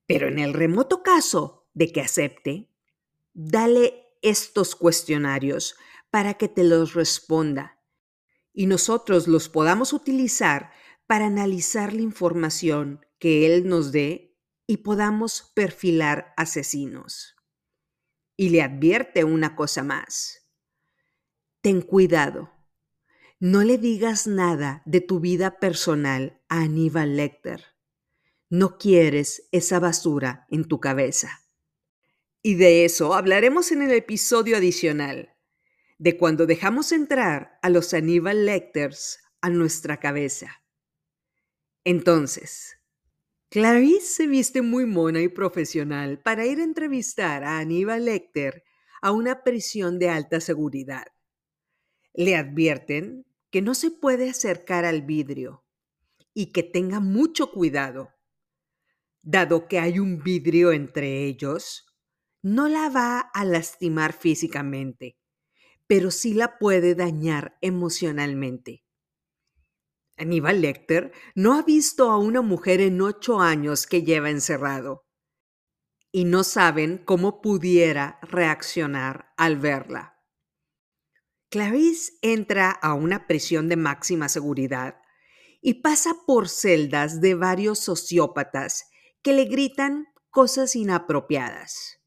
pero 0.06 0.28
en 0.28 0.38
el 0.38 0.52
remoto 0.52 1.02
caso 1.02 1.68
de 1.74 1.92
que 1.92 2.00
acepte, 2.00 2.68
dale 3.32 4.10
estos 4.22 4.76
cuestionarios 4.76 5.76
para 6.10 6.34
que 6.34 6.48
te 6.48 6.64
los 6.64 6.94
responda 6.94 7.80
y 8.52 8.66
nosotros 8.66 9.28
los 9.28 9.48
podamos 9.48 9.92
utilizar 9.92 10.72
para 11.06 11.26
analizar 11.26 11.92
la 11.92 12.02
información 12.02 13.06
que 13.18 13.46
él 13.46 13.68
nos 13.68 13.92
dé 13.92 14.36
y 14.66 14.78
podamos 14.78 15.52
perfilar 15.54 16.34
asesinos. 16.36 17.36
Y 18.36 18.48
le 18.50 18.62
advierte 18.62 19.24
una 19.24 19.54
cosa 19.54 19.82
más 19.82 20.40
ten 21.60 21.82
cuidado. 21.82 22.50
No 23.38 23.62
le 23.62 23.78
digas 23.78 24.26
nada 24.26 24.82
de 24.86 25.00
tu 25.00 25.20
vida 25.20 25.58
personal 25.58 26.40
a 26.48 26.62
Aníbal 26.62 27.16
Lecter. 27.16 27.64
No 28.48 28.78
quieres 28.78 29.48
esa 29.52 29.78
basura 29.78 30.46
en 30.50 30.64
tu 30.64 30.80
cabeza. 30.80 31.42
Y 32.42 32.54
de 32.54 32.84
eso 32.84 33.14
hablaremos 33.14 33.70
en 33.72 33.82
el 33.82 33.92
episodio 33.92 34.56
adicional, 34.56 35.36
de 36.00 36.16
cuando 36.16 36.46
dejamos 36.46 36.92
entrar 36.92 37.58
a 37.60 37.68
los 37.68 37.92
Aníbal 37.92 38.46
Lecters 38.46 39.18
a 39.42 39.50
nuestra 39.50 40.00
cabeza. 40.00 40.64
Entonces, 41.84 42.78
Clarice 43.50 44.06
se 44.06 44.26
viste 44.26 44.62
muy 44.62 44.86
mona 44.86 45.20
y 45.20 45.28
profesional 45.28 46.18
para 46.18 46.46
ir 46.46 46.60
a 46.60 46.64
entrevistar 46.64 47.44
a 47.44 47.58
Aníbal 47.58 48.06
Lecter 48.06 48.64
a 49.02 49.12
una 49.12 49.44
prisión 49.44 49.98
de 49.98 50.08
alta 50.08 50.40
seguridad. 50.40 51.04
Le 52.14 52.34
advierten 52.34 53.26
que 53.50 53.60
no 53.60 53.74
se 53.74 53.90
puede 53.90 54.30
acercar 54.30 54.86
al 54.86 55.02
vidrio 55.02 55.66
y 56.32 56.46
que 56.46 56.62
tenga 56.62 57.00
mucho 57.00 57.52
cuidado. 57.52 58.08
Dado 59.20 59.68
que 59.68 59.78
hay 59.78 59.98
un 59.98 60.22
vidrio 60.22 60.72
entre 60.72 61.26
ellos, 61.26 61.84
no 62.40 62.68
la 62.68 62.88
va 62.88 63.20
a 63.20 63.44
lastimar 63.44 64.14
físicamente, 64.14 65.19
pero 65.90 66.12
sí 66.12 66.34
la 66.34 66.56
puede 66.56 66.94
dañar 66.94 67.58
emocionalmente. 67.60 68.84
Aníbal 70.16 70.60
Lecter 70.60 71.10
no 71.34 71.54
ha 71.54 71.62
visto 71.62 72.12
a 72.12 72.16
una 72.16 72.42
mujer 72.42 72.80
en 72.80 73.00
ocho 73.00 73.40
años 73.40 73.88
que 73.88 74.04
lleva 74.04 74.30
encerrado 74.30 75.08
y 76.12 76.26
no 76.26 76.44
saben 76.44 76.98
cómo 76.98 77.40
pudiera 77.40 78.20
reaccionar 78.22 79.32
al 79.36 79.56
verla. 79.56 80.16
Clarice 81.50 82.12
entra 82.22 82.70
a 82.70 82.94
una 82.94 83.26
prisión 83.26 83.68
de 83.68 83.74
máxima 83.74 84.28
seguridad 84.28 84.94
y 85.60 85.82
pasa 85.82 86.14
por 86.24 86.48
celdas 86.48 87.20
de 87.20 87.34
varios 87.34 87.80
sociópatas 87.80 88.88
que 89.22 89.32
le 89.32 89.46
gritan 89.46 90.06
cosas 90.30 90.76
inapropiadas. 90.76 91.98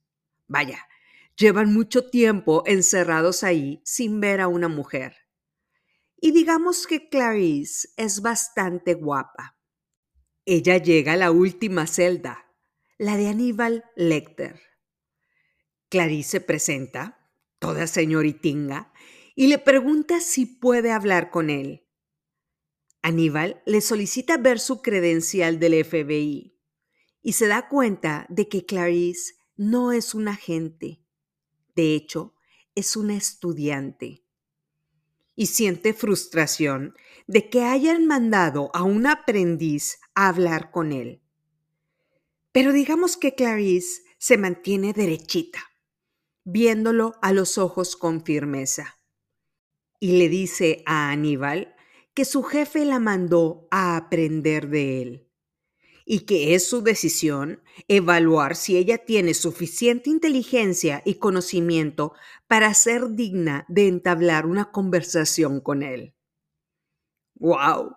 Vaya, 0.48 0.88
llevan 1.36 1.74
mucho 1.74 2.10
tiempo 2.10 2.64
encerrados 2.66 3.44
ahí 3.44 3.82
sin 3.84 4.20
ver 4.20 4.42
a 4.42 4.48
una 4.48 4.68
mujer. 4.68 5.16
Y 6.18 6.32
digamos 6.32 6.88
que 6.88 7.10
Clarice 7.10 7.90
es 7.98 8.22
bastante 8.22 8.94
guapa. 8.94 9.58
Ella 10.46 10.78
llega 10.78 11.14
a 11.14 11.18
la 11.18 11.32
última 11.32 11.88
celda, 11.88 12.46
la 12.98 13.18
de 13.18 13.28
Aníbal 13.28 13.84
Lecter. 13.96 14.62
Clarice 15.90 16.30
se 16.30 16.42
presenta, 16.42 17.30
toda 17.60 17.88
señoritinga, 17.88 18.94
y 19.36 19.48
le 19.48 19.58
pregunta 19.58 20.22
si 20.22 20.46
puede 20.46 20.92
hablar 20.92 21.30
con 21.30 21.50
él. 21.50 21.88
Aníbal 23.02 23.62
le 23.66 23.82
solicita 23.82 24.38
ver 24.38 24.60
su 24.60 24.82
credencial 24.82 25.60
del 25.60 25.84
FBI 25.84 26.58
y 27.22 27.34
se 27.34 27.48
da 27.48 27.68
cuenta 27.68 28.26
de 28.30 28.48
que 28.48 28.66
Clarice 28.66 29.34
no 29.56 29.92
es 29.92 30.14
un 30.14 30.28
agente, 30.28 31.03
de 31.76 31.96
hecho, 31.96 32.34
es 32.76 32.96
una 32.96 33.16
estudiante. 33.16 34.24
Y 35.36 35.48
siente 35.48 35.94
frustración 35.94 36.96
de 37.28 37.50
que 37.50 37.64
hayan 37.64 38.06
mandado 38.06 38.70
a 38.74 38.84
un 38.84 39.08
aprendiz 39.08 40.00
a 40.14 40.28
hablar 40.28 40.70
con 40.72 40.92
él. 40.92 41.22
Pero 42.52 42.72
digamos 42.72 43.18
que 43.18 43.34
Clarice 43.34 44.04
se 44.20 44.38
mantiene 44.38 44.94
derechita, 44.94 45.60
viéndolo 46.44 47.16
a 47.22 47.34
los 47.34 47.58
ojos 47.58 47.96
con 47.96 48.24
firmeza 48.24 49.00
y 50.04 50.18
le 50.18 50.28
dice 50.28 50.84
a 50.86 51.12
Aníbal 51.12 51.78
que 52.14 52.26
su 52.26 52.44
jefe 52.44 52.84
la 52.84 53.00
mandó 53.00 53.70
a 53.72 53.96
aprender 53.96 54.68
de 54.68 55.02
él 55.02 55.33
y 56.06 56.22
que 56.22 56.56
es 56.56 56.68
su 56.68 56.82
decisión 56.82 57.62
evaluar 57.88 58.56
si 58.56 58.78
ella 58.78 58.98
tiene 58.98 59.34
suficiente 59.34 60.10
inteligencia 60.10 61.02
y 61.06 61.16
conocimiento 61.16 62.14
para 62.48 62.74
ser 62.74 63.12
digna 63.12 63.66
de 63.70 63.88
entablar 63.88 64.46
una 64.46 64.72
conversación 64.72 65.62
con 65.62 65.84
él. 65.84 66.14
¡Wow! 67.36 67.96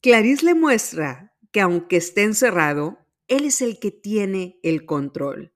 Clarice 0.00 0.44
le 0.44 0.54
muestra 0.54 1.36
que 1.52 1.60
aunque 1.60 1.96
esté 1.96 2.22
encerrado, 2.22 2.98
él 3.28 3.44
es 3.44 3.62
el 3.62 3.78
que 3.78 3.90
tiene 3.90 4.58
el 4.62 4.84
control. 4.84 5.54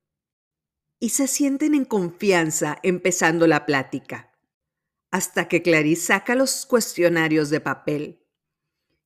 Y 0.98 1.10
se 1.10 1.26
sienten 1.26 1.74
en 1.74 1.84
confianza 1.84 2.78
empezando 2.82 3.46
la 3.46 3.66
plática, 3.66 4.32
hasta 5.10 5.48
que 5.48 5.62
Clarice 5.62 6.06
saca 6.06 6.34
los 6.34 6.64
cuestionarios 6.64 7.50
de 7.50 7.60
papel. 7.60 8.24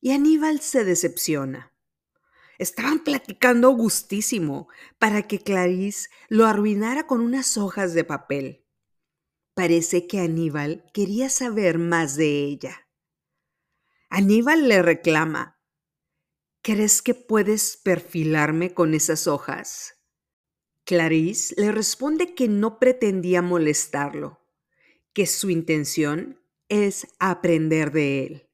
Y 0.00 0.12
Aníbal 0.12 0.60
se 0.60 0.84
decepciona. 0.84 1.69
Estaban 2.60 3.02
platicando 3.04 3.70
gustísimo 3.70 4.68
para 4.98 5.22
que 5.22 5.38
Clarice 5.38 6.10
lo 6.28 6.44
arruinara 6.44 7.06
con 7.06 7.22
unas 7.22 7.56
hojas 7.56 7.94
de 7.94 8.04
papel. 8.04 8.66
Parece 9.54 10.06
que 10.06 10.20
Aníbal 10.20 10.84
quería 10.92 11.30
saber 11.30 11.78
más 11.78 12.16
de 12.16 12.44
ella. 12.44 12.86
Aníbal 14.10 14.68
le 14.68 14.82
reclama, 14.82 15.58
¿crees 16.60 17.00
que 17.00 17.14
puedes 17.14 17.78
perfilarme 17.78 18.74
con 18.74 18.92
esas 18.92 19.26
hojas? 19.26 19.94
Clarice 20.84 21.54
le 21.56 21.72
responde 21.72 22.34
que 22.34 22.46
no 22.46 22.78
pretendía 22.78 23.40
molestarlo, 23.40 24.38
que 25.14 25.24
su 25.24 25.48
intención 25.48 26.38
es 26.68 27.06
aprender 27.20 27.90
de 27.90 28.26
él. 28.26 28.49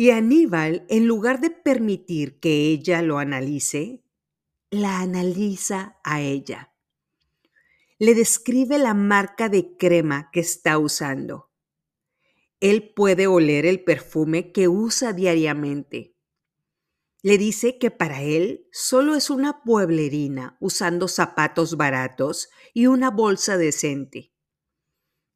Y 0.00 0.12
Aníbal, 0.12 0.86
en 0.88 1.08
lugar 1.08 1.40
de 1.40 1.50
permitir 1.50 2.38
que 2.38 2.68
ella 2.68 3.02
lo 3.02 3.18
analice, 3.18 4.04
la 4.70 5.00
analiza 5.00 5.98
a 6.04 6.20
ella. 6.20 6.72
Le 7.98 8.14
describe 8.14 8.78
la 8.78 8.94
marca 8.94 9.48
de 9.48 9.76
crema 9.76 10.30
que 10.32 10.38
está 10.38 10.78
usando. 10.78 11.50
Él 12.60 12.92
puede 12.94 13.26
oler 13.26 13.66
el 13.66 13.82
perfume 13.82 14.52
que 14.52 14.68
usa 14.68 15.12
diariamente. 15.12 16.14
Le 17.22 17.36
dice 17.36 17.76
que 17.78 17.90
para 17.90 18.22
él 18.22 18.68
solo 18.70 19.16
es 19.16 19.30
una 19.30 19.64
pueblerina 19.64 20.56
usando 20.60 21.08
zapatos 21.08 21.76
baratos 21.76 22.50
y 22.72 22.86
una 22.86 23.10
bolsa 23.10 23.56
decente. 23.56 24.32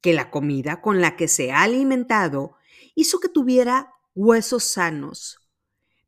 Que 0.00 0.12
la 0.12 0.30
comida 0.30 0.80
con 0.80 1.00
la 1.00 1.16
que 1.16 1.26
se 1.26 1.50
ha 1.50 1.62
alimentado 1.62 2.54
hizo 2.94 3.18
que 3.18 3.28
tuviera 3.28 3.92
huesos 4.14 4.64
sanos. 4.64 5.38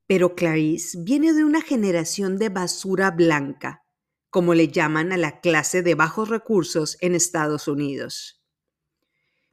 Pero 0.07 0.35
Clarice 0.35 0.99
viene 1.01 1.33
de 1.33 1.45
una 1.45 1.63
generación 1.63 2.39
de 2.39 2.51
basura 2.51 3.11
blanca, 3.11 3.85
como 4.31 4.55
le 4.55 4.69
llaman 4.69 5.13
a 5.13 5.17
la 5.17 5.41
clase 5.41 5.83
de 5.83 5.95
bajos 5.95 6.29
recursos 6.29 6.97
en 7.01 7.15
Estados 7.15 7.69
Unidos. 7.69 8.43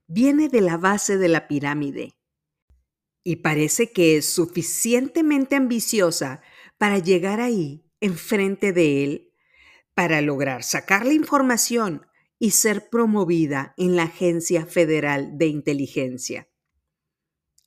Viene 0.07 0.49
de 0.49 0.61
la 0.61 0.77
base 0.77 1.17
de 1.17 1.29
la 1.29 1.47
pirámide 1.47 2.17
y 3.23 3.37
parece 3.37 3.91
que 3.91 4.17
es 4.17 4.25
suficientemente 4.33 5.55
ambiciosa 5.55 6.41
para 6.77 6.97
llegar 6.97 7.39
ahí, 7.39 7.85
enfrente 7.99 8.73
de 8.73 9.03
él, 9.03 9.33
para 9.93 10.21
lograr 10.21 10.63
sacar 10.63 11.05
la 11.05 11.13
información 11.13 12.07
y 12.39 12.51
ser 12.51 12.89
promovida 12.89 13.73
en 13.77 13.95
la 13.95 14.03
Agencia 14.03 14.65
Federal 14.65 15.37
de 15.37 15.45
Inteligencia. 15.45 16.50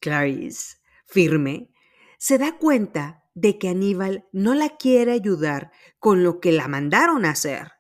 Clarice, 0.05 0.77
firme, 1.07 1.73
se 2.19 2.37
da 2.37 2.59
cuenta 2.59 3.25
de 3.35 3.59
que 3.59 3.71
Aníbal 3.71 4.29
no 4.33 4.53
la 4.55 4.77
quiere 4.77 5.13
ayudar 5.13 5.73
con 5.99 6.23
lo 6.23 6.41
que 6.41 6.53
la 6.53 6.69
mandaron 6.69 7.25
a 7.25 7.31
hacer, 7.31 7.73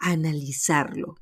analizarlo. 0.00 1.14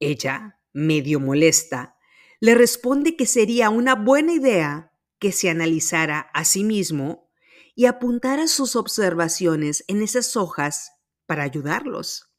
Ella, 0.00 0.60
medio 0.74 1.18
molesta, 1.18 1.96
le 2.40 2.54
responde 2.54 3.16
que 3.16 3.24
sería 3.24 3.70
una 3.70 3.94
buena 3.94 4.34
idea 4.34 4.92
que 5.18 5.32
se 5.32 5.48
analizara 5.48 6.20
a 6.34 6.44
sí 6.44 6.62
mismo 6.62 7.30
y 7.74 7.86
apuntara 7.86 8.46
sus 8.48 8.76
observaciones 8.76 9.82
en 9.88 10.02
esas 10.02 10.36
hojas 10.36 10.92
para 11.24 11.42
ayudarlos, 11.42 12.34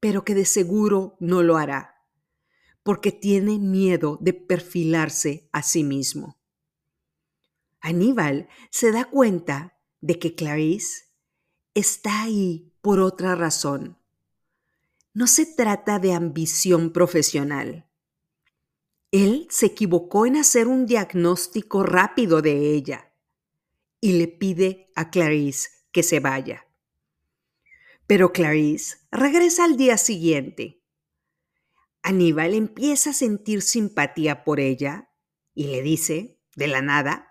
pero 0.00 0.24
que 0.24 0.34
de 0.34 0.46
seguro 0.46 1.16
no 1.20 1.44
lo 1.44 1.56
hará 1.56 1.95
porque 2.86 3.10
tiene 3.10 3.58
miedo 3.58 4.16
de 4.20 4.32
perfilarse 4.32 5.48
a 5.50 5.64
sí 5.64 5.82
mismo. 5.82 6.38
Aníbal 7.80 8.48
se 8.70 8.92
da 8.92 9.06
cuenta 9.06 9.76
de 10.00 10.20
que 10.20 10.36
Clarice 10.36 11.06
está 11.74 12.22
ahí 12.22 12.72
por 12.82 13.00
otra 13.00 13.34
razón. 13.34 13.98
No 15.14 15.26
se 15.26 15.46
trata 15.46 15.98
de 15.98 16.12
ambición 16.12 16.92
profesional. 16.92 17.88
Él 19.10 19.48
se 19.50 19.66
equivocó 19.66 20.24
en 20.24 20.36
hacer 20.36 20.68
un 20.68 20.86
diagnóstico 20.86 21.82
rápido 21.82 22.40
de 22.40 22.72
ella 22.72 23.12
y 24.00 24.12
le 24.12 24.28
pide 24.28 24.92
a 24.94 25.10
Clarice 25.10 25.70
que 25.90 26.04
se 26.04 26.20
vaya. 26.20 26.68
Pero 28.06 28.32
Clarice 28.32 28.98
regresa 29.10 29.64
al 29.64 29.76
día 29.76 29.98
siguiente 29.98 30.75
Aníbal 32.08 32.54
empieza 32.54 33.10
a 33.10 33.12
sentir 33.12 33.62
simpatía 33.62 34.44
por 34.44 34.60
ella 34.60 35.10
y 35.54 35.66
le 35.66 35.82
dice, 35.82 36.40
de 36.54 36.68
la 36.68 36.80
nada, 36.80 37.26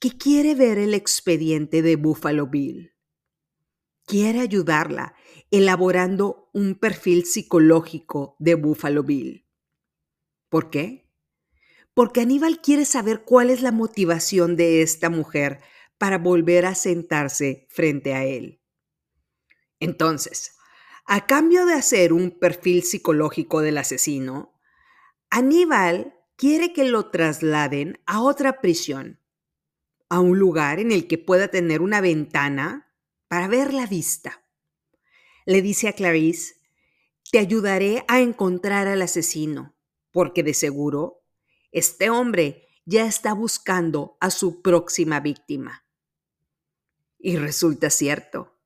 que 0.00 0.16
quiere 0.16 0.54
ver 0.54 0.78
el 0.78 0.94
expediente 0.94 1.82
de 1.82 1.96
Buffalo 1.96 2.46
Bill. 2.46 2.94
Quiere 4.06 4.40
ayudarla 4.40 5.14
elaborando 5.50 6.48
un 6.54 6.76
perfil 6.76 7.26
psicológico 7.26 8.36
de 8.38 8.54
Buffalo 8.54 9.02
Bill. 9.02 9.46
¿Por 10.48 10.70
qué? 10.70 11.12
Porque 11.92 12.22
Aníbal 12.22 12.62
quiere 12.62 12.86
saber 12.86 13.22
cuál 13.22 13.50
es 13.50 13.60
la 13.60 13.70
motivación 13.70 14.56
de 14.56 14.80
esta 14.80 15.10
mujer 15.10 15.60
para 15.98 16.16
volver 16.16 16.64
a 16.64 16.74
sentarse 16.74 17.66
frente 17.68 18.14
a 18.14 18.24
él. 18.24 18.62
Entonces, 19.78 20.55
a 21.06 21.26
cambio 21.26 21.66
de 21.66 21.74
hacer 21.74 22.12
un 22.12 22.32
perfil 22.32 22.82
psicológico 22.82 23.60
del 23.60 23.78
asesino, 23.78 24.52
Aníbal 25.30 26.14
quiere 26.36 26.72
que 26.72 26.84
lo 26.84 27.10
trasladen 27.10 28.00
a 28.06 28.22
otra 28.22 28.60
prisión, 28.60 29.20
a 30.08 30.20
un 30.20 30.38
lugar 30.38 30.80
en 30.80 30.90
el 30.90 31.06
que 31.06 31.18
pueda 31.18 31.48
tener 31.48 31.80
una 31.80 32.00
ventana 32.00 32.92
para 33.28 33.46
ver 33.46 33.72
la 33.72 33.86
vista. 33.86 34.44
Le 35.44 35.62
dice 35.62 35.88
a 35.88 35.92
Clarice, 35.92 36.54
te 37.30 37.38
ayudaré 37.38 38.04
a 38.08 38.20
encontrar 38.20 38.88
al 38.88 39.02
asesino, 39.02 39.76
porque 40.10 40.42
de 40.42 40.54
seguro 40.54 41.24
este 41.70 42.10
hombre 42.10 42.66
ya 42.84 43.06
está 43.06 43.32
buscando 43.32 44.16
a 44.20 44.30
su 44.30 44.60
próxima 44.62 45.20
víctima. 45.20 45.84
Y 47.18 47.36
resulta 47.36 47.90
cierto. 47.90 48.58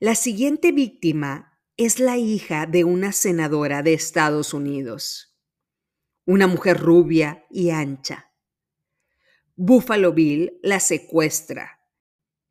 La 0.00 0.14
siguiente 0.14 0.72
víctima 0.72 1.55
es 1.76 2.00
la 2.00 2.16
hija 2.16 2.64
de 2.64 2.84
una 2.84 3.12
senadora 3.12 3.82
de 3.82 3.92
Estados 3.92 4.54
Unidos, 4.54 5.36
una 6.24 6.46
mujer 6.46 6.78
rubia 6.80 7.44
y 7.50 7.68
ancha. 7.68 8.32
Buffalo 9.56 10.14
Bill 10.14 10.58
la 10.62 10.80
secuestra, 10.80 11.80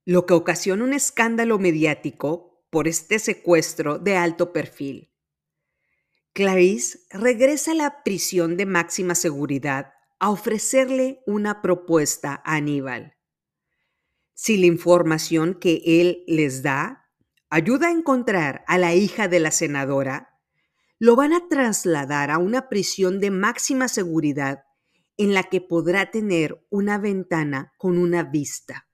lo 0.05 0.27
que 0.27 0.35
ocasiona 0.35 0.83
un 0.83 0.93
escándalo 0.93 1.57
mediático 1.57 2.63
por 2.69 2.87
este 2.87 3.17
secuestro 3.17 3.97
de 3.97 4.15
alto 4.15 4.53
perfil. 4.53 5.11
Clarice 6.33 6.99
regresa 7.09 7.71
a 7.71 7.75
la 7.75 8.03
prisión 8.03 8.57
de 8.57 8.67
máxima 8.67 9.15
seguridad 9.15 9.93
a 10.19 10.29
ofrecerle 10.29 11.23
una 11.25 11.63
propuesta 11.63 12.41
a 12.45 12.55
Aníbal. 12.55 13.15
Si 14.35 14.57
la 14.57 14.67
información 14.67 15.55
que 15.55 15.81
él 15.85 16.23
les 16.27 16.61
da 16.61 17.04
ayuda 17.49 17.87
a 17.87 17.91
encontrar 17.91 18.63
a 18.67 18.77
la 18.77 18.95
hija 18.95 19.27
de 19.27 19.39
la 19.39 19.51
senadora, 19.51 20.39
lo 20.97 21.15
van 21.15 21.33
a 21.33 21.47
trasladar 21.47 22.31
a 22.31 22.37
una 22.37 22.69
prisión 22.69 23.19
de 23.19 23.31
máxima 23.31 23.87
seguridad 23.87 24.63
en 25.17 25.33
la 25.33 25.43
que 25.43 25.61
podrá 25.61 26.11
tener 26.11 26.65
una 26.69 26.97
ventana 26.97 27.73
con 27.77 27.97
una 27.97 28.23
vista. 28.23 28.87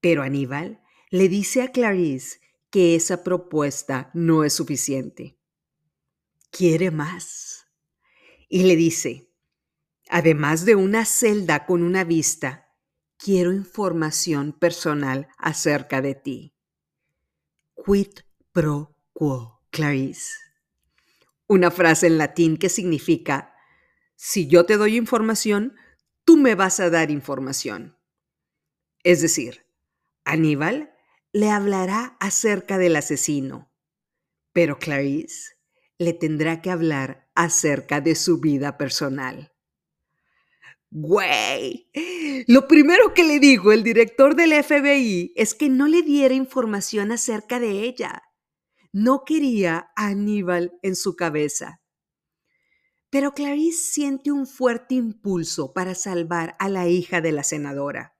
Pero 0.00 0.22
Aníbal 0.22 0.82
le 1.10 1.28
dice 1.28 1.62
a 1.62 1.72
Clarice 1.72 2.40
que 2.70 2.94
esa 2.94 3.24
propuesta 3.24 4.10
no 4.14 4.44
es 4.44 4.52
suficiente. 4.52 5.38
Quiere 6.50 6.90
más. 6.90 7.66
Y 8.48 8.64
le 8.64 8.76
dice, 8.76 9.30
además 10.08 10.64
de 10.64 10.74
una 10.74 11.04
celda 11.04 11.66
con 11.66 11.82
una 11.82 12.04
vista, 12.04 12.74
quiero 13.18 13.52
información 13.52 14.52
personal 14.52 15.28
acerca 15.38 16.00
de 16.00 16.14
ti 16.14 16.57
quid 17.84 18.20
pro 18.52 18.96
quo, 19.12 19.62
Clarice. 19.70 20.32
Una 21.46 21.70
frase 21.70 22.08
en 22.08 22.18
latín 22.18 22.56
que 22.56 22.68
significa, 22.68 23.54
si 24.16 24.48
yo 24.48 24.66
te 24.66 24.76
doy 24.76 24.96
información, 24.96 25.76
tú 26.24 26.36
me 26.36 26.54
vas 26.54 26.80
a 26.80 26.90
dar 26.90 27.10
información. 27.10 27.96
Es 29.04 29.22
decir, 29.22 29.64
Aníbal 30.24 30.92
le 31.32 31.50
hablará 31.50 32.16
acerca 32.20 32.78
del 32.78 32.96
asesino, 32.96 33.72
pero 34.52 34.78
Clarice 34.78 35.56
le 35.98 36.12
tendrá 36.12 36.60
que 36.60 36.70
hablar 36.70 37.30
acerca 37.34 38.00
de 38.00 38.16
su 38.16 38.40
vida 38.40 38.76
personal. 38.76 39.52
Güey, 40.90 41.90
lo 42.46 42.66
primero 42.66 43.12
que 43.12 43.22
le 43.22 43.38
dijo 43.40 43.72
el 43.72 43.82
director 43.82 44.34
del 44.34 44.52
FBI 44.52 45.34
es 45.36 45.54
que 45.54 45.68
no 45.68 45.86
le 45.86 46.02
diera 46.02 46.34
información 46.34 47.12
acerca 47.12 47.60
de 47.60 47.82
ella. 47.84 48.22
No 48.90 49.24
quería 49.26 49.90
a 49.96 50.06
Aníbal 50.06 50.78
en 50.82 50.96
su 50.96 51.14
cabeza. 51.14 51.82
Pero 53.10 53.32
Clarice 53.32 53.92
siente 53.92 54.32
un 54.32 54.46
fuerte 54.46 54.94
impulso 54.94 55.74
para 55.74 55.94
salvar 55.94 56.56
a 56.58 56.70
la 56.70 56.88
hija 56.88 57.20
de 57.20 57.32
la 57.32 57.42
senadora. 57.42 58.16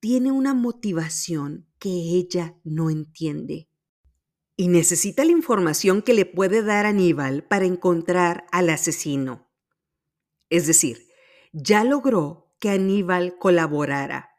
Tiene 0.00 0.32
una 0.32 0.54
motivación 0.54 1.68
que 1.78 1.90
ella 1.90 2.56
no 2.64 2.88
entiende. 2.88 3.68
Y 4.56 4.68
necesita 4.68 5.24
la 5.24 5.32
información 5.32 6.02
que 6.02 6.14
le 6.14 6.24
puede 6.24 6.62
dar 6.62 6.86
Aníbal 6.86 7.44
para 7.44 7.66
encontrar 7.66 8.46
al 8.52 8.70
asesino. 8.70 9.50
Es 10.50 10.66
decir, 10.66 11.11
ya 11.52 11.84
logró 11.84 12.54
que 12.58 12.70
Aníbal 12.70 13.38
colaborara. 13.38 14.30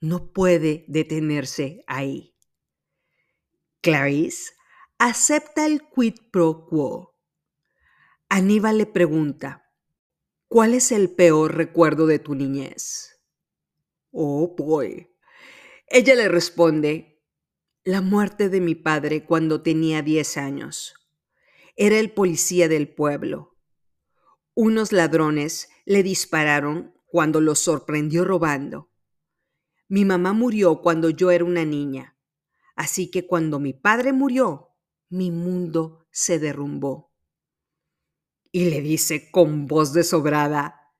No 0.00 0.32
puede 0.32 0.84
detenerse 0.88 1.84
ahí. 1.86 2.36
Clarice 3.80 4.52
acepta 4.98 5.66
el 5.66 5.82
quid 5.88 6.14
pro 6.30 6.66
quo. 6.66 7.16
Aníbal 8.28 8.78
le 8.78 8.86
pregunta, 8.86 9.70
¿cuál 10.48 10.74
es 10.74 10.92
el 10.92 11.10
peor 11.10 11.56
recuerdo 11.56 12.06
de 12.06 12.18
tu 12.18 12.34
niñez? 12.34 13.20
Oh, 14.10 14.54
boy. 14.56 15.08
Ella 15.88 16.14
le 16.14 16.28
responde, 16.28 17.22
la 17.84 18.00
muerte 18.00 18.48
de 18.48 18.60
mi 18.60 18.74
padre 18.74 19.24
cuando 19.24 19.62
tenía 19.62 20.02
10 20.02 20.36
años. 20.36 20.94
Era 21.76 21.98
el 21.98 22.12
policía 22.12 22.68
del 22.68 22.94
pueblo. 22.94 23.51
Unos 24.54 24.92
ladrones 24.92 25.70
le 25.86 26.02
dispararon 26.02 26.94
cuando 27.06 27.40
lo 27.40 27.54
sorprendió 27.54 28.24
robando. 28.24 28.90
Mi 29.88 30.04
mamá 30.04 30.34
murió 30.34 30.82
cuando 30.82 31.08
yo 31.08 31.30
era 31.30 31.44
una 31.44 31.64
niña, 31.64 32.18
así 32.76 33.10
que 33.10 33.26
cuando 33.26 33.58
mi 33.60 33.72
padre 33.72 34.12
murió, 34.12 34.70
mi 35.08 35.30
mundo 35.30 36.06
se 36.10 36.38
derrumbó. 36.38 37.14
Y 38.50 38.68
le 38.68 38.82
dice 38.82 39.30
con 39.30 39.66
voz 39.66 39.94
desobrada, 39.94 40.92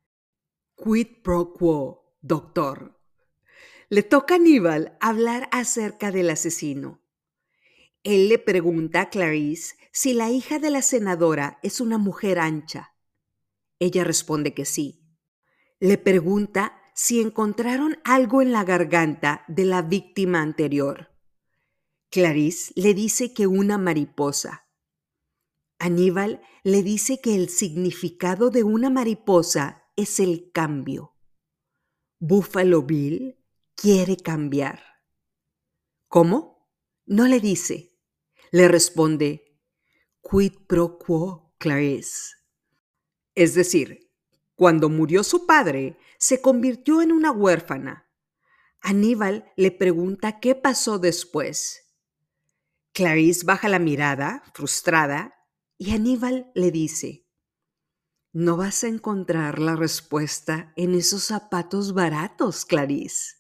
quid 0.75 1.23
pro 1.23 1.53
quo, 1.53 2.17
doctor. 2.23 2.99
Le 3.91 4.03
toca 4.03 4.35
a 4.35 4.37
Aníbal 4.39 4.97
hablar 5.01 5.51
acerca 5.53 6.11
del 6.11 6.31
asesino. 6.31 7.03
Él 8.03 8.31
le 8.31 8.39
pregunta 8.39 9.03
a 9.03 9.11
Clarice 9.11 9.77
si 9.93 10.15
la 10.15 10.31
hija 10.31 10.59
de 10.59 10.71
la 10.71 10.81
senadora 10.81 11.59
es 11.63 11.81
una 11.81 11.99
mujer 11.99 12.39
ancha. 12.39 12.92
Ella 13.83 14.05
responde 14.05 14.55
que 14.55 14.65
sí 14.65 15.03
le 15.83 15.99
pregunta 15.99 16.81
si 16.95 17.21
encontraron 17.21 17.99
algo 18.05 18.41
en 18.41 18.53
la 18.53 18.63
garganta 18.63 19.45
de 19.49 19.65
la 19.65 19.83
víctima 19.83 20.41
anterior. 20.41 21.11
Clarice 22.09 22.73
le 22.77 22.95
dice 22.95 23.35
que 23.35 23.49
una 23.49 23.79
mariposa. 23.79 24.69
Aníbal 25.81 26.41
le 26.63 26.85
dice 26.85 27.21
que 27.21 27.35
el 27.35 27.49
significado 27.49 28.51
de 28.51 28.63
una 28.63 28.91
mariposa 28.91 29.83
es 29.97 30.21
el 30.21 30.53
cambio. 30.53 31.17
Buffalo 32.21 32.83
Bill 32.83 33.45
quiere 33.75 34.17
cambiar. 34.17 34.85
¿Cómo? 36.07 36.71
No 37.07 37.27
le 37.27 37.41
dice. 37.41 37.99
Le 38.53 38.69
responde, 38.69 39.59
quid 40.23 40.53
pro 40.69 40.97
quo, 40.97 41.57
Clarice. 41.59 42.42
Es 43.35 43.55
decir, 43.55 44.11
cuando 44.55 44.89
murió 44.89 45.25
su 45.25 45.47
padre, 45.47 45.97
se 46.19 46.41
convirtió 46.41 47.03
en 47.03 47.13
una 47.13 47.31
huérfana. 47.31 48.09
Aníbal 48.81 49.53
le 49.57 49.71
pregunta 49.71 50.41
qué 50.41 50.55
pasó 50.55 50.99
después. 50.99 51.95
Clarice 52.93 53.45
baja 53.47 53.69
la 53.69 53.79
mirada, 53.79 54.43
frustrada, 54.55 55.35
y 55.79 55.93
Aníbal 55.93 56.51
le 56.55 56.71
dice, 56.71 57.27
no 58.33 58.57
vas 58.57 58.83
a 58.85 58.89
encontrar 58.89 59.59
la 59.59 59.77
respuesta 59.77 60.73
en 60.77 60.95
esos 60.95 61.25
zapatos 61.25 61.93
baratos, 61.93 62.65
Clarice. 62.65 63.37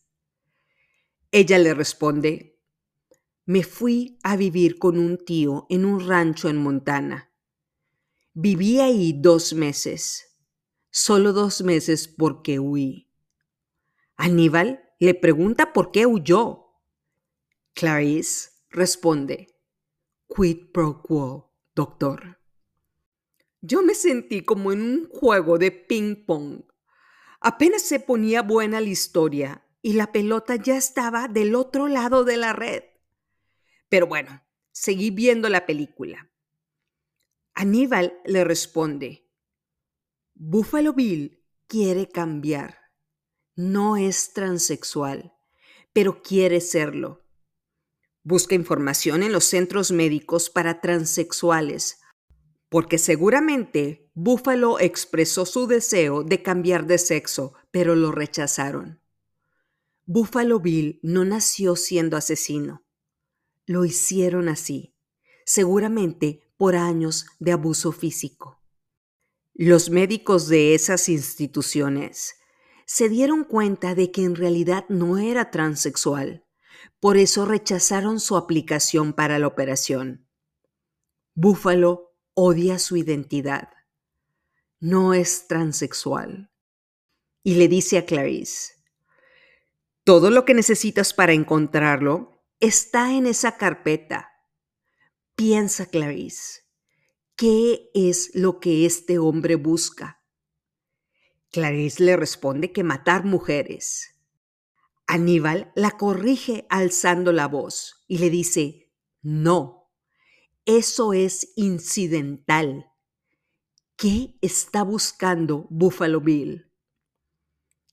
Ella 1.30 1.58
le 1.58 1.72
responde, 1.72 2.60
me 3.46 3.62
fui 3.62 4.18
a 4.22 4.36
vivir 4.36 4.78
con 4.78 4.98
un 4.98 5.16
tío 5.16 5.66
en 5.70 5.84
un 5.84 6.06
rancho 6.06 6.48
en 6.48 6.58
Montana. 6.58 7.31
Viví 8.34 8.80
ahí 8.80 9.12
dos 9.12 9.52
meses 9.52 10.32
solo 10.92 11.32
dos 11.32 11.62
meses 11.62 12.06
porque 12.06 12.60
huí. 12.60 13.10
Aníbal 14.16 14.84
le 15.00 15.14
pregunta 15.14 15.72
por 15.72 15.90
qué 15.90 16.06
huyó. 16.06 16.66
Clarice 17.74 18.50
responde, 18.68 19.48
quid 20.28 20.70
pro 20.72 21.02
quo, 21.02 21.56
doctor. 21.74 22.38
Yo 23.62 23.82
me 23.82 23.94
sentí 23.94 24.42
como 24.42 24.70
en 24.70 24.82
un 24.82 25.08
juego 25.08 25.58
de 25.58 25.70
ping-pong. 25.70 26.64
Apenas 27.40 27.82
se 27.82 27.98
ponía 27.98 28.42
buena 28.42 28.80
la 28.80 28.88
historia 28.88 29.66
y 29.80 29.94
la 29.94 30.12
pelota 30.12 30.56
ya 30.56 30.76
estaba 30.76 31.26
del 31.26 31.54
otro 31.54 31.88
lado 31.88 32.24
de 32.24 32.36
la 32.36 32.52
red. 32.52 32.84
Pero 33.88 34.06
bueno, 34.06 34.44
seguí 34.72 35.10
viendo 35.10 35.48
la 35.48 35.64
película. 35.64 36.30
Aníbal 37.54 38.18
le 38.24 38.44
responde, 38.44 39.28
Buffalo 40.34 40.94
Bill 40.94 41.44
quiere 41.66 42.08
cambiar. 42.08 42.78
No 43.54 43.96
es 43.96 44.32
transexual, 44.32 45.34
pero 45.92 46.22
quiere 46.22 46.60
serlo. 46.60 47.26
Busca 48.22 48.54
información 48.54 49.22
en 49.22 49.32
los 49.32 49.44
centros 49.44 49.92
médicos 49.92 50.48
para 50.48 50.80
transexuales, 50.80 52.00
porque 52.70 52.96
seguramente 52.96 54.10
Buffalo 54.14 54.80
expresó 54.80 55.44
su 55.44 55.66
deseo 55.66 56.24
de 56.24 56.42
cambiar 56.42 56.86
de 56.86 56.98
sexo, 56.98 57.52
pero 57.70 57.94
lo 57.94 58.12
rechazaron. 58.12 59.02
Buffalo 60.06 60.58
Bill 60.58 60.98
no 61.02 61.24
nació 61.24 61.76
siendo 61.76 62.16
asesino. 62.16 62.84
Lo 63.66 63.84
hicieron 63.84 64.48
así, 64.48 64.96
seguramente 65.44 66.41
por 66.62 66.76
años 66.76 67.26
de 67.40 67.50
abuso 67.50 67.90
físico. 67.90 68.62
Los 69.52 69.90
médicos 69.90 70.46
de 70.46 70.76
esas 70.76 71.08
instituciones 71.08 72.36
se 72.86 73.08
dieron 73.08 73.42
cuenta 73.42 73.96
de 73.96 74.12
que 74.12 74.22
en 74.22 74.36
realidad 74.36 74.84
no 74.88 75.18
era 75.18 75.50
transexual, 75.50 76.46
por 77.00 77.16
eso 77.16 77.46
rechazaron 77.46 78.20
su 78.20 78.36
aplicación 78.36 79.12
para 79.12 79.40
la 79.40 79.48
operación. 79.48 80.28
Búfalo 81.34 82.14
odia 82.32 82.78
su 82.78 82.96
identidad. 82.96 83.70
No 84.78 85.14
es 85.14 85.48
transexual. 85.48 86.52
Y 87.42 87.56
le 87.56 87.66
dice 87.66 87.98
a 87.98 88.06
Clarice, 88.06 88.74
todo 90.04 90.30
lo 90.30 90.44
que 90.44 90.54
necesitas 90.54 91.12
para 91.12 91.32
encontrarlo 91.32 92.40
está 92.60 93.14
en 93.14 93.26
esa 93.26 93.56
carpeta. 93.56 94.31
Piensa, 95.34 95.86
Clarice. 95.86 96.62
¿qué 97.42 97.90
es 97.92 98.30
lo 98.34 98.60
que 98.60 98.86
este 98.86 99.18
hombre 99.18 99.56
busca? 99.56 100.22
Clarice 101.50 102.04
le 102.04 102.16
responde 102.16 102.70
que 102.70 102.84
matar 102.84 103.24
mujeres. 103.24 104.14
Aníbal 105.08 105.72
la 105.74 105.90
corrige 105.92 106.66
alzando 106.70 107.32
la 107.32 107.48
voz 107.48 108.04
y 108.06 108.18
le 108.18 108.30
dice, 108.30 108.92
no, 109.22 109.90
eso 110.66 111.14
es 111.14 111.52
incidental. 111.56 112.92
¿Qué 113.96 114.36
está 114.40 114.84
buscando 114.84 115.66
Buffalo 115.68 116.20
Bill? 116.20 116.70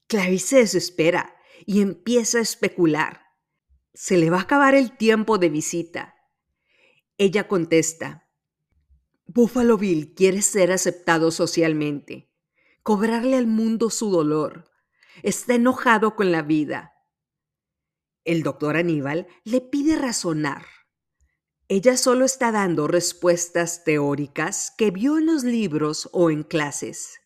Clarice 0.06 0.46
se 0.46 0.56
desespera 0.58 1.34
y 1.66 1.80
empieza 1.80 2.38
a 2.38 2.42
especular. 2.42 3.22
Se 3.94 4.16
le 4.16 4.30
va 4.30 4.38
a 4.38 4.42
acabar 4.42 4.76
el 4.76 4.96
tiempo 4.96 5.38
de 5.38 5.48
visita. 5.48 6.14
Ella 7.22 7.46
contesta, 7.48 8.26
Buffalo 9.26 9.76
Bill 9.76 10.14
quiere 10.14 10.40
ser 10.40 10.72
aceptado 10.72 11.30
socialmente, 11.30 12.32
cobrarle 12.82 13.36
al 13.36 13.46
mundo 13.46 13.90
su 13.90 14.10
dolor. 14.10 14.70
Está 15.22 15.56
enojado 15.56 16.16
con 16.16 16.32
la 16.32 16.40
vida. 16.40 16.94
El 18.24 18.42
doctor 18.42 18.78
Aníbal 18.78 19.26
le 19.44 19.60
pide 19.60 19.96
razonar. 19.96 20.64
Ella 21.68 21.98
solo 21.98 22.24
está 22.24 22.52
dando 22.52 22.86
respuestas 22.86 23.84
teóricas 23.84 24.72
que 24.78 24.90
vio 24.90 25.18
en 25.18 25.26
los 25.26 25.44
libros 25.44 26.08
o 26.14 26.30
en 26.30 26.42
clases. 26.42 27.20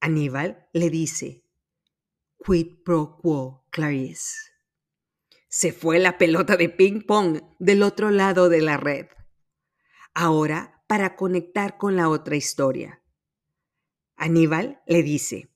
Aníbal 0.00 0.68
le 0.74 0.90
dice, 0.90 1.46
quid 2.44 2.82
pro 2.84 3.16
quo, 3.22 3.64
Clarice. 3.70 4.55
Se 5.58 5.72
fue 5.72 5.98
la 5.98 6.18
pelota 6.18 6.58
de 6.58 6.68
ping-pong 6.68 7.40
del 7.58 7.82
otro 7.82 8.10
lado 8.10 8.50
de 8.50 8.60
la 8.60 8.76
red. 8.76 9.06
Ahora, 10.12 10.84
para 10.86 11.16
conectar 11.16 11.78
con 11.78 11.96
la 11.96 12.10
otra 12.10 12.36
historia. 12.36 13.02
Aníbal 14.16 14.82
le 14.86 15.02
dice, 15.02 15.50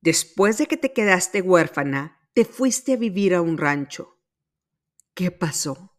después 0.00 0.56
de 0.56 0.68
que 0.68 0.78
te 0.78 0.94
quedaste 0.94 1.42
huérfana, 1.42 2.30
te 2.32 2.46
fuiste 2.46 2.94
a 2.94 2.96
vivir 2.96 3.34
a 3.34 3.42
un 3.42 3.58
rancho. 3.58 4.22
¿Qué 5.12 5.30
pasó? 5.30 5.94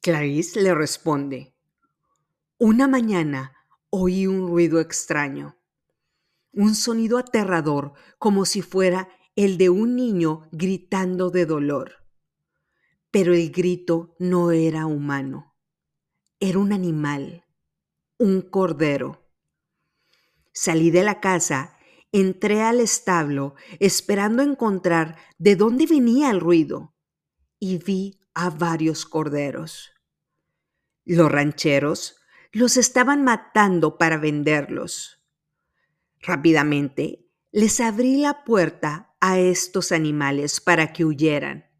Clarice 0.00 0.62
le 0.62 0.74
responde, 0.74 1.54
una 2.58 2.88
mañana 2.88 3.52
oí 3.88 4.26
un 4.26 4.48
ruido 4.48 4.80
extraño, 4.80 5.62
un 6.50 6.74
sonido 6.74 7.18
aterrador 7.18 7.92
como 8.18 8.46
si 8.46 8.62
fuera 8.62 9.08
el 9.34 9.56
de 9.56 9.70
un 9.70 9.96
niño 9.96 10.48
gritando 10.52 11.30
de 11.30 11.46
dolor. 11.46 12.04
Pero 13.10 13.34
el 13.34 13.50
grito 13.50 14.14
no 14.18 14.50
era 14.50 14.86
humano, 14.86 15.56
era 16.40 16.58
un 16.58 16.72
animal, 16.72 17.44
un 18.18 18.42
cordero. 18.42 19.30
Salí 20.52 20.90
de 20.90 21.02
la 21.02 21.20
casa, 21.20 21.78
entré 22.10 22.62
al 22.62 22.80
establo 22.80 23.54
esperando 23.80 24.42
encontrar 24.42 25.16
de 25.38 25.56
dónde 25.56 25.86
venía 25.86 26.30
el 26.30 26.40
ruido 26.40 26.94
y 27.58 27.78
vi 27.78 28.20
a 28.34 28.50
varios 28.50 29.06
corderos. 29.06 29.92
Los 31.04 31.32
rancheros 31.32 32.16
los 32.52 32.76
estaban 32.76 33.24
matando 33.24 33.96
para 33.96 34.18
venderlos. 34.18 35.22
Rápidamente 36.20 37.30
les 37.50 37.80
abrí 37.80 38.18
la 38.18 38.44
puerta 38.44 39.11
a 39.24 39.38
estos 39.38 39.92
animales 39.92 40.60
para 40.60 40.92
que 40.92 41.04
huyeran, 41.04 41.70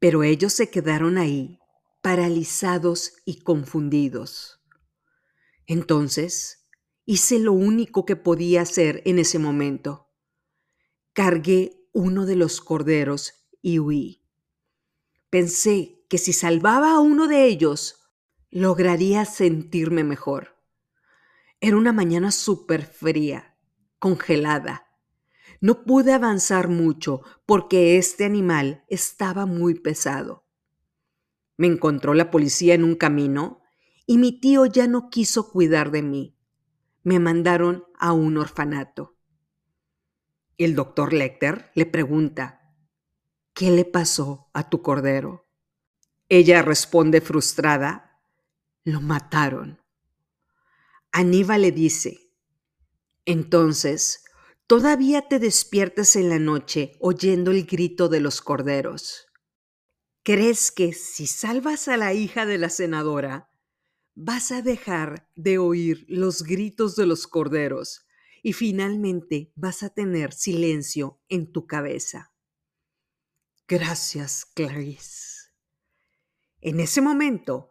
pero 0.00 0.24
ellos 0.24 0.52
se 0.52 0.70
quedaron 0.70 1.18
ahí, 1.18 1.60
paralizados 2.02 3.12
y 3.24 3.42
confundidos. 3.42 4.60
Entonces 5.68 6.66
hice 7.06 7.38
lo 7.38 7.52
único 7.52 8.04
que 8.04 8.16
podía 8.16 8.62
hacer 8.62 9.02
en 9.04 9.20
ese 9.20 9.38
momento. 9.38 10.10
Cargué 11.12 11.86
uno 11.92 12.26
de 12.26 12.34
los 12.34 12.60
corderos 12.60 13.46
y 13.62 13.78
huí. 13.78 14.26
Pensé 15.30 16.04
que 16.08 16.18
si 16.18 16.32
salvaba 16.32 16.94
a 16.94 16.98
uno 16.98 17.28
de 17.28 17.44
ellos, 17.46 18.00
lograría 18.50 19.24
sentirme 19.26 20.02
mejor. 20.02 20.60
Era 21.60 21.76
una 21.76 21.92
mañana 21.92 22.32
súper 22.32 22.84
fría, 22.84 23.56
congelada. 24.00 24.83
No 25.64 25.82
pude 25.84 26.12
avanzar 26.12 26.68
mucho 26.68 27.22
porque 27.46 27.96
este 27.96 28.26
animal 28.26 28.84
estaba 28.88 29.46
muy 29.46 29.72
pesado. 29.72 30.44
Me 31.56 31.66
encontró 31.66 32.12
la 32.12 32.30
policía 32.30 32.74
en 32.74 32.84
un 32.84 32.96
camino 32.96 33.62
y 34.04 34.18
mi 34.18 34.38
tío 34.38 34.66
ya 34.66 34.86
no 34.86 35.08
quiso 35.08 35.50
cuidar 35.50 35.90
de 35.90 36.02
mí. 36.02 36.36
Me 37.02 37.18
mandaron 37.18 37.86
a 37.98 38.12
un 38.12 38.36
orfanato. 38.36 39.16
El 40.58 40.74
doctor 40.74 41.14
Lecter 41.14 41.70
le 41.74 41.86
pregunta, 41.86 42.76
¿qué 43.54 43.70
le 43.70 43.86
pasó 43.86 44.50
a 44.52 44.68
tu 44.68 44.82
cordero? 44.82 45.48
Ella 46.28 46.60
responde 46.60 47.22
frustrada 47.22 48.20
lo 48.84 49.00
mataron. 49.00 49.80
Aníbal 51.10 51.62
le 51.62 51.72
dice, 51.72 52.34
entonces, 53.24 54.23
todavía 54.66 55.28
te 55.28 55.38
despiertas 55.38 56.16
en 56.16 56.28
la 56.28 56.38
noche 56.38 56.92
oyendo 57.00 57.50
el 57.50 57.64
grito 57.64 58.08
de 58.08 58.20
los 58.20 58.40
corderos. 58.40 59.26
¿Crees 60.22 60.72
que 60.72 60.92
si 60.92 61.26
salvas 61.26 61.88
a 61.88 61.96
la 61.96 62.14
hija 62.14 62.46
de 62.46 62.58
la 62.58 62.70
senadora, 62.70 63.50
vas 64.14 64.52
a 64.52 64.62
dejar 64.62 65.28
de 65.34 65.58
oír 65.58 66.06
los 66.08 66.42
gritos 66.42 66.96
de 66.96 67.06
los 67.06 67.26
corderos 67.26 68.06
y 68.42 68.52
finalmente 68.52 69.52
vas 69.54 69.82
a 69.82 69.90
tener 69.90 70.32
silencio 70.32 71.20
en 71.28 71.52
tu 71.52 71.66
cabeza? 71.66 72.32
Gracias, 73.68 74.46
Clarice. 74.54 75.50
En 76.60 76.80
ese 76.80 77.02
momento, 77.02 77.70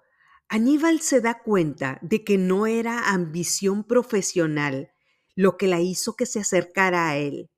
Aníbal 0.50 1.02
se 1.02 1.22
da 1.22 1.42
cuenta 1.42 1.98
de 2.04 2.24
que 2.24 2.38
no 2.38 2.68
era 2.68 3.10
ambición 3.10 3.84
profesional 3.84 4.93
lo 5.36 5.58
que 5.58 5.68
la 5.68 5.80
hizo 5.80 6.16
que 6.16 6.26
se 6.26 6.40
acercara 6.40 7.10
a 7.10 7.18
él. 7.18 7.50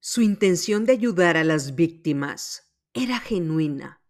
Su 0.00 0.22
intención 0.22 0.86
de 0.86 0.92
ayudar 0.92 1.36
a 1.36 1.44
las 1.44 1.74
víctimas 1.74 2.72
era 2.94 3.18
genuina. 3.18 4.02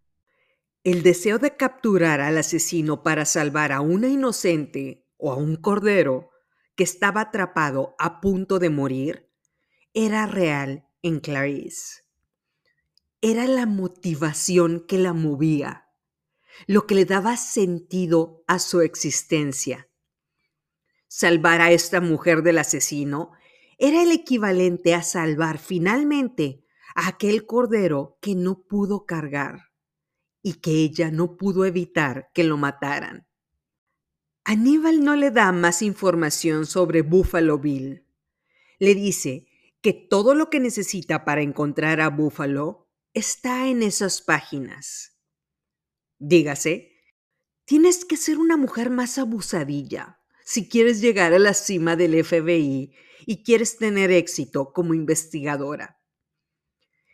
El 0.83 1.03
deseo 1.03 1.38
de 1.38 1.57
capturar 1.57 2.20
al 2.20 2.38
asesino 2.38 3.03
para 3.03 3.24
salvar 3.24 3.72
a 3.72 3.81
una 3.81 4.09
inocente 4.09 5.07
o 5.16 5.33
a 5.33 5.37
un 5.37 5.57
cordero 5.57 6.31
que 6.74 6.85
estaba 6.85 7.22
atrapado 7.22 7.94
a 7.98 8.20
punto 8.20 8.59
de 8.59 8.70
morir 8.70 9.31
era 9.92 10.26
real 10.26 10.88
en 11.03 11.20
Clarice. 11.20 12.03
Era 13.20 13.46
la 13.46 13.66
motivación 13.66 14.87
que 14.87 14.96
la 14.96 15.12
movía 15.12 15.90
lo 16.66 16.87
que 16.87 16.94
le 16.94 17.05
daba 17.05 17.37
sentido 17.37 18.44
a 18.46 18.59
su 18.59 18.81
existencia. 18.81 19.88
Salvar 21.12 21.61
a 21.61 21.73
esta 21.73 22.01
mujer 22.01 22.44
del 22.44 22.59
asesino 22.59 23.33
era 23.79 24.01
el 24.01 24.12
equivalente 24.12 24.94
a 24.94 25.03
salvar 25.03 25.59
finalmente 25.59 26.64
a 26.94 27.09
aquel 27.09 27.46
cordero 27.46 28.16
que 28.23 28.37
no 28.37 28.62
pudo 28.62 29.07
cargar 29.07 29.73
y 30.40 30.61
que 30.61 30.70
ella 30.70 31.11
no 31.11 31.37
pudo 31.37 31.64
evitar 31.64 32.31
que 32.33 32.44
lo 32.44 32.57
mataran. 32.57 33.27
Aníbal 34.44 35.03
no 35.03 35.16
le 35.16 35.33
da 35.33 35.51
más 35.51 35.83
información 35.83 36.64
sobre 36.64 37.03
Buffalo 37.03 37.59
Bill. 37.59 38.07
Le 38.79 38.94
dice 38.94 39.49
que 39.81 39.92
todo 39.92 40.37
lo 40.37 40.49
que 40.49 40.61
necesita 40.61 41.25
para 41.25 41.42
encontrar 41.42 42.01
a 42.01 42.09
Buffalo 42.09 42.88
está 43.14 43.66
en 43.66 43.83
esas 43.83 44.23
páginas. 44.23 45.18
Dígase, 46.20 46.92
tienes 47.64 48.05
que 48.05 48.16
ser 48.16 48.38
una 48.38 48.57
mujer 48.57 48.90
más 48.90 49.18
abusadilla 49.18 50.20
si 50.51 50.69
quieres 50.69 51.01
llegar 51.01 51.33
a 51.33 51.39
la 51.39 51.55
cima 51.55 51.95
del 51.95 52.25
FBI 52.25 52.93
y 53.25 53.45
quieres 53.45 53.79
tener 53.79 54.11
éxito 54.11 54.73
como 54.73 54.95
investigadora. 54.95 56.01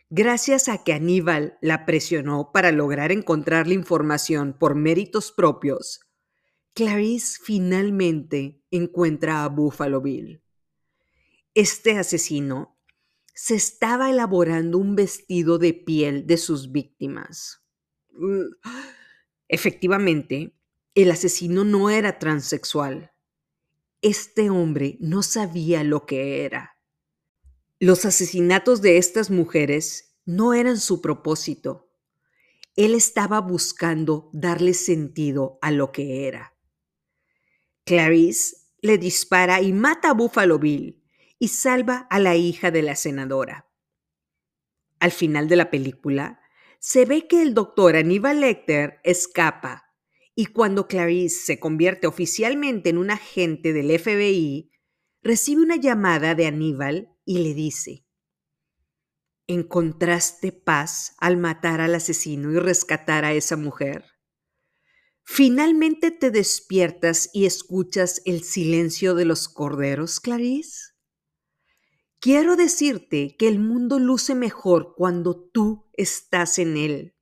Gracias 0.09 0.67
a 0.69 0.83
que 0.83 0.93
Aníbal 0.93 1.55
la 1.61 1.85
presionó 1.85 2.51
para 2.51 2.71
lograr 2.71 3.11
encontrar 3.11 3.67
la 3.67 3.75
información 3.75 4.57
por 4.57 4.73
méritos 4.73 5.31
propios, 5.31 5.99
Clarice 6.73 7.37
finalmente 7.43 8.59
encuentra 8.71 9.43
a 9.43 9.49
Buffalo 9.49 10.01
Bill. 10.01 10.41
Este 11.53 11.99
asesino 11.99 12.79
se 13.35 13.53
estaba 13.53 14.09
elaborando 14.09 14.79
un 14.79 14.95
vestido 14.95 15.59
de 15.59 15.75
piel 15.75 16.25
de 16.25 16.37
sus 16.37 16.71
víctimas. 16.71 17.63
Efectivamente, 19.47 20.57
el 20.95 21.11
asesino 21.11 21.63
no 21.63 21.91
era 21.91 22.17
transexual. 22.17 23.11
Este 24.01 24.49
hombre 24.49 24.97
no 24.99 25.23
sabía 25.23 25.83
lo 25.83 26.05
que 26.05 26.45
era. 26.45 26.77
Los 27.79 28.05
asesinatos 28.05 28.81
de 28.81 28.97
estas 28.97 29.31
mujeres 29.31 30.15
no 30.25 30.53
eran 30.53 30.79
su 30.79 31.01
propósito. 31.01 31.89
Él 32.75 32.93
estaba 32.93 33.39
buscando 33.41 34.29
darle 34.33 34.75
sentido 34.75 35.57
a 35.61 35.71
lo 35.71 35.91
que 35.91 36.27
era. 36.27 36.55
Clarice 37.85 38.57
le 38.81 38.99
dispara 38.99 39.61
y 39.61 39.73
mata 39.73 40.11
a 40.11 40.13
Buffalo 40.13 40.59
Bill 40.59 41.03
y 41.39 41.47
salva 41.47 42.07
a 42.09 42.19
la 42.19 42.35
hija 42.35 42.69
de 42.69 42.83
la 42.83 42.95
senadora. 42.95 43.67
Al 44.99 45.11
final 45.11 45.47
de 45.47 45.55
la 45.55 45.71
película, 45.71 46.39
se 46.79 47.05
ve 47.05 47.27
que 47.27 47.41
el 47.41 47.53
doctor 47.53 47.95
Aníbal 47.95 48.41
Lecter 48.41 48.99
escapa 49.03 49.86
y 50.39 50.45
cuando 50.45 50.87
Clarice 50.87 51.45
se 51.45 51.59
convierte 51.59 52.05
oficialmente 52.05 52.91
en 52.91 52.99
un 52.99 53.09
agente 53.09 53.73
del 53.73 53.89
FBI, 53.89 54.69
recibe 55.23 55.63
una 55.63 55.77
llamada 55.77 56.35
de 56.35 56.45
Aníbal 56.45 57.09
y 57.25 57.39
le 57.39 57.55
dice, 57.55 58.05
¿encontraste 59.47 60.51
paz 60.51 61.15
al 61.17 61.37
matar 61.37 61.81
al 61.81 61.95
asesino 61.95 62.51
y 62.51 62.59
rescatar 62.59 63.25
a 63.25 63.33
esa 63.33 63.57
mujer? 63.57 64.05
¿Finalmente 65.23 66.11
te 66.11 66.29
despiertas 66.29 67.31
y 67.33 67.47
escuchas 67.47 68.21
el 68.25 68.43
silencio 68.43 69.15
de 69.15 69.25
los 69.25 69.49
corderos, 69.49 70.19
Clarice? 70.19 70.91
Quiero 72.19 72.55
decirte 72.55 73.35
que 73.39 73.47
el 73.47 73.57
mundo 73.57 73.97
luce 73.97 74.35
mejor 74.35 74.93
cuando 74.95 75.49
tú 75.51 75.89
estás 75.93 76.59
en 76.59 76.77
él. 76.77 77.16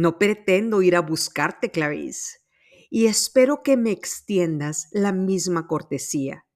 No 0.00 0.18
pretendo 0.18 0.80
ir 0.80 0.96
a 0.96 1.00
buscarte, 1.00 1.70
Clarice, 1.70 2.38
y 2.88 3.04
espero 3.04 3.62
que 3.62 3.76
me 3.76 3.90
extiendas 3.90 4.88
la 4.92 5.12
misma 5.12 5.66
cortesía. 5.66 6.46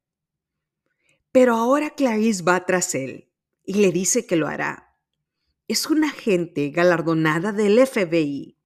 Pero 1.30 1.54
ahora 1.54 1.90
Clarice 1.90 2.42
va 2.42 2.64
tras 2.64 2.94
él 2.94 3.30
y 3.62 3.74
le 3.74 3.92
dice 3.92 4.26
que 4.26 4.36
lo 4.36 4.46
hará. 4.46 4.96
Es 5.68 5.90
una 5.90 6.08
agente 6.08 6.70
galardonada 6.70 7.52
del 7.52 7.86
FBI. 7.86 8.58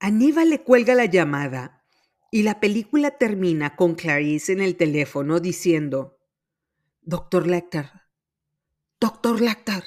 Aníbal 0.00 0.50
le 0.50 0.62
cuelga 0.62 0.94
la 0.94 1.06
llamada 1.06 1.86
y 2.30 2.42
la 2.42 2.60
película 2.60 3.12
termina 3.12 3.74
con 3.74 3.94
Clarice 3.94 4.52
en 4.52 4.60
el 4.60 4.76
teléfono 4.76 5.40
diciendo, 5.40 6.18
Doctor 7.00 7.46
Lecter, 7.46 7.90
Doctor 9.00 9.40
Lecter. 9.40 9.82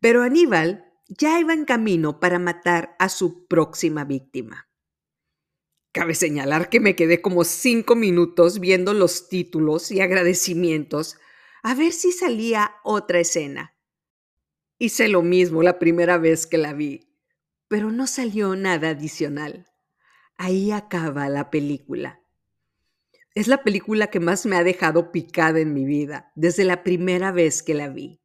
Pero 0.00 0.22
Aníbal 0.22 0.87
ya 1.08 1.40
iba 1.40 1.54
en 1.54 1.64
camino 1.64 2.20
para 2.20 2.38
matar 2.38 2.94
a 2.98 3.08
su 3.08 3.46
próxima 3.46 4.04
víctima. 4.04 4.68
Cabe 5.92 6.14
señalar 6.14 6.68
que 6.68 6.80
me 6.80 6.94
quedé 6.94 7.22
como 7.22 7.44
cinco 7.44 7.96
minutos 7.96 8.60
viendo 8.60 8.92
los 8.92 9.28
títulos 9.28 9.90
y 9.90 10.00
agradecimientos 10.00 11.16
a 11.62 11.74
ver 11.74 11.92
si 11.92 12.12
salía 12.12 12.76
otra 12.84 13.20
escena. 13.20 13.74
Hice 14.78 15.08
lo 15.08 15.22
mismo 15.22 15.62
la 15.62 15.78
primera 15.78 16.18
vez 16.18 16.46
que 16.46 16.58
la 16.58 16.72
vi, 16.72 17.10
pero 17.66 17.90
no 17.90 18.06
salió 18.06 18.54
nada 18.54 18.90
adicional. 18.90 19.66
Ahí 20.36 20.70
acaba 20.70 21.28
la 21.28 21.50
película. 21.50 22.20
Es 23.34 23.48
la 23.48 23.64
película 23.64 24.08
que 24.08 24.20
más 24.20 24.46
me 24.46 24.56
ha 24.56 24.62
dejado 24.62 25.10
picada 25.10 25.58
en 25.58 25.72
mi 25.72 25.84
vida 25.84 26.32
desde 26.36 26.64
la 26.64 26.84
primera 26.84 27.32
vez 27.32 27.62
que 27.62 27.74
la 27.74 27.88
vi. 27.88 28.20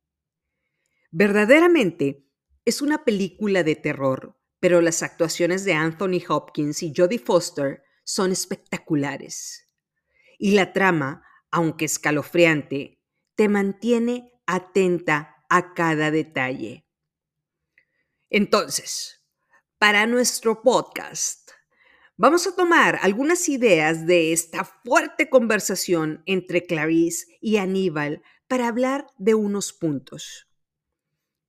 Verdaderamente, 1.11 2.23
es 2.65 2.81
una 2.81 3.03
película 3.03 3.63
de 3.63 3.75
terror, 3.75 4.37
pero 4.59 4.81
las 4.81 5.03
actuaciones 5.03 5.65
de 5.65 5.73
Anthony 5.73 6.21
Hopkins 6.27 6.81
y 6.83 6.93
Jodie 6.95 7.19
Foster 7.19 7.83
son 8.05 8.31
espectaculares. 8.31 9.67
Y 10.37 10.51
la 10.51 10.73
trama, 10.73 11.23
aunque 11.51 11.85
escalofriante, 11.85 13.01
te 13.35 13.49
mantiene 13.49 14.31
atenta 14.45 15.45
a 15.49 15.73
cada 15.73 16.11
detalle. 16.11 16.87
Entonces, 18.29 19.23
para 19.77 20.07
nuestro 20.07 20.61
podcast, 20.61 21.51
vamos 22.15 22.47
a 22.47 22.55
tomar 22.55 22.99
algunas 23.01 23.49
ideas 23.49 24.07
de 24.07 24.33
esta 24.33 24.63
fuerte 24.63 25.29
conversación 25.29 26.23
entre 26.25 26.65
Clarice 26.65 27.25
y 27.41 27.57
Aníbal 27.57 28.23
para 28.47 28.67
hablar 28.67 29.07
de 29.17 29.35
unos 29.35 29.73
puntos. 29.73 30.47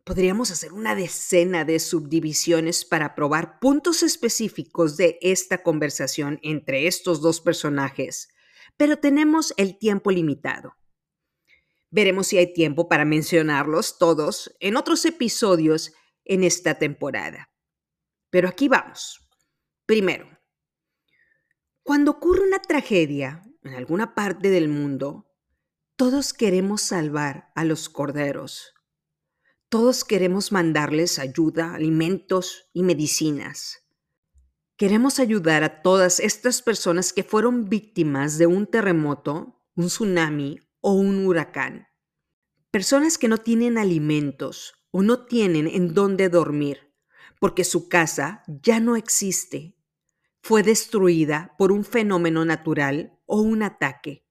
Podríamos 0.05 0.51
hacer 0.51 0.75
una 0.75 0.95
decena 0.95 1.65
de 1.65 1.79
subdivisiones 1.79 2.85
para 2.85 3.15
probar 3.15 3.59
puntos 3.59 4.03
específicos 4.03 4.99
de 4.99 5.19
esta 5.23 5.63
conversación 5.63 6.39
entre 6.43 6.87
estos 6.87 7.23
dos 7.23 7.41
personajes, 7.41 8.29
pero 8.77 8.99
tenemos 8.99 9.55
el 9.57 9.79
tiempo 9.79 10.11
limitado. 10.11 10.77
Veremos 11.91 12.27
si 12.27 12.37
hay 12.37 12.53
tiempo 12.53 12.87
para 12.87 13.07
mencionarlos 13.07 13.97
todos 13.97 14.55
en 14.61 14.77
otros 14.77 15.07
episodios 15.07 15.95
en 16.27 16.45
esta 16.45 16.75
temporada. 16.75 17.51
Pero 18.29 18.51
aquí 18.51 18.69
vamos. 18.69 19.27
Primero, 19.87 20.29
cuando 21.83 22.11
ocurre 22.11 22.47
una 22.47 22.59
tragedia 22.59 23.43
en 23.63 23.75
alguna 23.75 24.15
parte 24.15 24.51
del 24.51 24.69
mundo, 24.69 25.31
todos 25.97 26.35
queremos 26.35 26.83
salvar 26.83 27.53
a 27.55 27.65
los 27.65 27.89
corderos 27.89 28.74
todos 29.75 30.05
queremos 30.05 30.53
mandarles 30.53 31.19
ayuda, 31.19 31.75
alimentos 31.75 32.71
y 32.73 32.85
medicinas. 32.85 33.83
Queremos 34.77 35.19
ayudar 35.19 35.65
a 35.65 35.83
todas 35.83 36.21
estas 36.21 36.63
personas 36.63 37.13
que 37.13 37.25
fueron 37.25 37.69
víctimas 37.69 38.39
de 38.39 38.47
un 38.47 38.69
terremoto, 38.69 39.65
un 39.75 39.87
tsunami 39.89 40.61
o 40.81 40.93
un 40.93 41.27
huracán. 41.27 41.89
Personas 42.71 43.19
que 43.19 43.27
no 43.27 43.39
tienen 43.39 43.77
alimentos 43.77 44.75
o 44.93 45.03
no 45.03 45.27
tienen 45.27 45.67
en 45.67 45.93
dónde 45.93 46.29
dormir 46.29 46.95
porque 47.41 47.65
su 47.65 47.89
casa 47.89 48.45
ya 48.47 48.79
no 48.79 48.95
existe. 48.95 49.77
Fue 50.41 50.63
destruida 50.63 51.57
por 51.59 51.73
un 51.73 51.85
fenómeno 51.85 52.45
natural 52.45 53.19
o 53.27 53.41
un 53.41 53.65
ataque. 53.65 54.25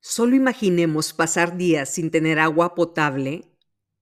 Solo 0.00 0.34
imaginemos 0.34 1.12
pasar 1.12 1.58
días 1.58 1.92
sin 1.92 2.10
tener 2.10 2.38
agua 2.38 2.74
potable 2.74 3.52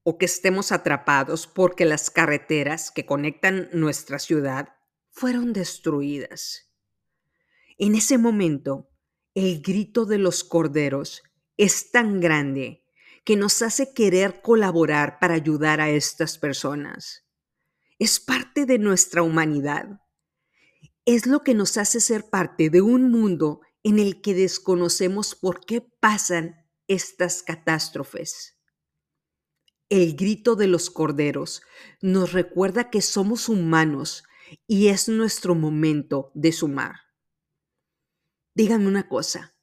o 0.07 0.19
que 0.19 0.25
estemos 0.25 0.71
atrapados 0.71 1.47
porque 1.47 1.83
las 1.83 2.11
carreteras 2.11 2.91
que 2.91 3.07
conectan 3.07 3.69
nuestra 3.73 4.19
ciudad 4.19 4.75
fueron 5.09 5.51
destruidas. 5.51 6.71
En 7.79 7.95
ese 7.95 8.19
momento, 8.19 8.87
el 9.33 9.63
grito 9.63 10.05
de 10.05 10.19
los 10.19 10.43
corderos 10.43 11.23
es 11.57 11.89
tan 11.89 12.21
grande 12.21 12.85
que 13.23 13.35
nos 13.35 13.63
hace 13.63 13.95
querer 13.95 14.43
colaborar 14.43 15.17
para 15.17 15.33
ayudar 15.33 15.81
a 15.81 15.89
estas 15.89 16.37
personas. 16.37 17.25
Es 17.97 18.19
parte 18.19 18.67
de 18.67 18.77
nuestra 18.77 19.23
humanidad. 19.23 20.01
Es 21.05 21.25
lo 21.25 21.41
que 21.41 21.55
nos 21.55 21.77
hace 21.77 21.99
ser 21.99 22.29
parte 22.29 22.69
de 22.69 22.81
un 22.81 23.09
mundo 23.09 23.61
en 23.81 23.97
el 23.97 24.21
que 24.21 24.35
desconocemos 24.35 25.33
por 25.33 25.65
qué 25.65 25.81
pasan 25.81 26.63
estas 26.87 27.41
catástrofes. 27.41 28.54
El 29.89 30.15
grito 30.15 30.55
de 30.55 30.65
los 30.65 30.89
corderos 30.89 31.61
nos 32.01 32.33
recuerda 32.33 32.89
que 32.89 33.01
somos 33.01 33.49
humanos 33.49 34.23
y 34.65 34.87
es 34.87 35.09
nuestro 35.09 35.53
momento 35.53 36.31
de 36.33 36.51
sumar. 36.51 36.95
Díganme 38.55 38.87
una 38.87 39.07
cosa, 39.07 39.55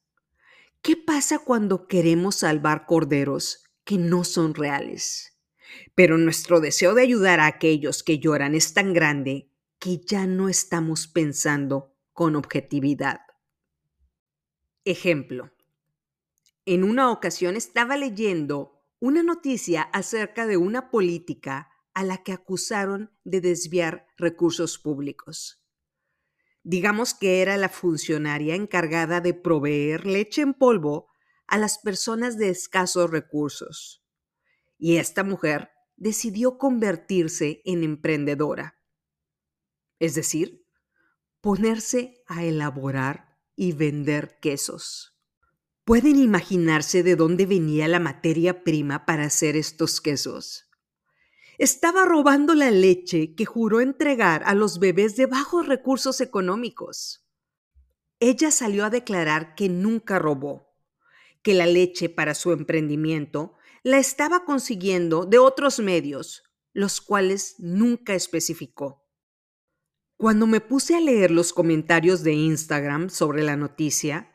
¿qué 0.81 0.95
pasa 0.95 1.39
cuando 1.39 1.87
queremos 1.87 2.37
salvar 2.37 2.85
corderos 2.85 3.65
que 3.83 3.97
no 3.97 4.23
son 4.23 4.53
reales? 4.53 5.37
Pero 5.93 6.17
nuestro 6.17 6.61
deseo 6.61 6.93
de 6.93 7.01
ayudar 7.01 7.41
a 7.41 7.47
aquellos 7.47 8.01
que 8.01 8.19
lloran 8.19 8.55
es 8.55 8.73
tan 8.73 8.93
grande 8.93 9.49
que 9.77 9.97
ya 9.97 10.25
no 10.25 10.47
estamos 10.47 11.07
pensando 11.07 11.97
con 12.13 12.37
objetividad. 12.37 13.21
Ejemplo. 14.85 15.51
En 16.65 16.85
una 16.85 17.11
ocasión 17.11 17.57
estaba 17.57 17.97
leyendo 17.97 18.82
una 19.03 19.21
noticia 19.21 19.81
acerca 19.81 20.47
de 20.47 20.55
una 20.55 20.89
política 20.89 21.69
a 21.93 22.05
la 22.05 22.23
que 22.23 22.31
acusaron 22.31 23.11
de 23.25 23.41
desviar 23.41 24.07
recursos 24.15 24.79
públicos. 24.79 25.61
Digamos 26.63 27.13
que 27.13 27.41
era 27.41 27.57
la 27.57 27.67
funcionaria 27.67 28.55
encargada 28.55 29.19
de 29.19 29.33
proveer 29.33 30.05
leche 30.05 30.41
en 30.41 30.53
polvo 30.53 31.09
a 31.47 31.57
las 31.57 31.79
personas 31.79 32.37
de 32.37 32.47
escasos 32.47 33.11
recursos. 33.11 34.05
Y 34.77 34.95
esta 34.95 35.25
mujer 35.25 35.71
decidió 35.97 36.57
convertirse 36.57 37.61
en 37.65 37.83
emprendedora. 37.83 38.79
Es 39.99 40.15
decir, 40.15 40.65
ponerse 41.41 42.23
a 42.25 42.45
elaborar 42.45 43.37
y 43.53 43.73
vender 43.73 44.39
quesos. 44.39 45.12
¿Pueden 45.85 46.17
imaginarse 46.17 47.03
de 47.03 47.17
dónde 47.17 47.45
venía 47.45 47.89
la 47.89 47.99
materia 47.99 48.63
prima 48.63 49.05
para 49.05 49.25
hacer 49.25 49.57
estos 49.57 49.99
quesos? 49.99 50.69
Estaba 51.57 52.05
robando 52.05 52.55
la 52.55 52.71
leche 52.71 53.35
que 53.35 53.43
juró 53.43 53.81
entregar 53.81 54.43
a 54.45 54.53
los 54.53 54.79
bebés 54.79 55.17
de 55.17 55.25
bajos 55.25 55.67
recursos 55.67 56.21
económicos. 56.21 57.27
Ella 58.21 58.49
salió 58.49 58.85
a 58.85 58.89
declarar 58.89 59.55
que 59.55 59.67
nunca 59.67 60.19
robó, 60.19 60.73
que 61.41 61.53
la 61.53 61.65
leche 61.65 62.07
para 62.07 62.33
su 62.33 62.53
emprendimiento 62.53 63.55
la 63.83 63.97
estaba 63.97 64.45
consiguiendo 64.45 65.25
de 65.25 65.39
otros 65.39 65.79
medios, 65.79 66.43
los 66.71 67.01
cuales 67.01 67.55
nunca 67.57 68.15
especificó. 68.15 69.05
Cuando 70.15 70.47
me 70.47 70.61
puse 70.61 70.95
a 70.95 71.01
leer 71.01 71.29
los 71.29 71.51
comentarios 71.51 72.23
de 72.23 72.31
Instagram 72.31 73.09
sobre 73.09 73.43
la 73.43 73.57
noticia, 73.57 74.32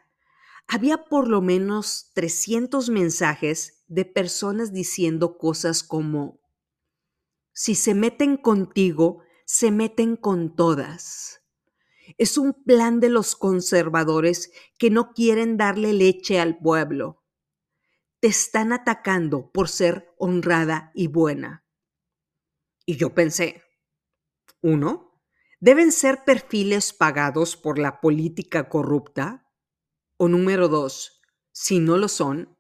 había 0.69 1.05
por 1.05 1.29
lo 1.29 1.41
menos 1.41 2.11
300 2.15 2.91
mensajes 2.91 3.83
de 3.89 4.05
personas 4.05 4.71
diciendo 4.71 5.39
cosas 5.39 5.83
como, 5.83 6.41
si 7.55 7.75
se 7.75 7.95
meten 7.95 8.37
contigo, 8.37 9.23
se 9.47 9.71
meten 9.71 10.15
con 10.15 10.55
todas. 10.55 11.43
Es 12.19 12.37
un 12.37 12.53
plan 12.53 13.01
de 13.01 13.09
los 13.09 13.35
conservadores 13.35 14.53
que 14.79 14.91
no 14.91 15.15
quieren 15.15 15.57
darle 15.57 15.95
leche 15.95 16.39
al 16.39 16.59
pueblo. 16.59 17.25
Te 18.21 18.29
están 18.29 18.73
atacando 18.73 19.51
por 19.51 19.69
ser 19.69 20.15
honrada 20.19 20.93
y 20.95 21.07
buena. 21.07 21.65
Y 22.85 22.97
yo 22.97 23.15
pensé, 23.15 23.63
uno, 24.61 25.19
deben 25.61 25.93
ser 25.93 26.25
perfiles 26.25 26.93
pagados 26.93 27.57
por 27.57 27.79
la 27.79 28.01
política 28.01 28.69
corrupta 28.69 29.48
o 30.19 30.29
número 30.29 30.69
dos, 30.69 31.23
si 31.53 31.79
no 31.79 31.97
lo 31.97 32.09
son, 32.09 32.59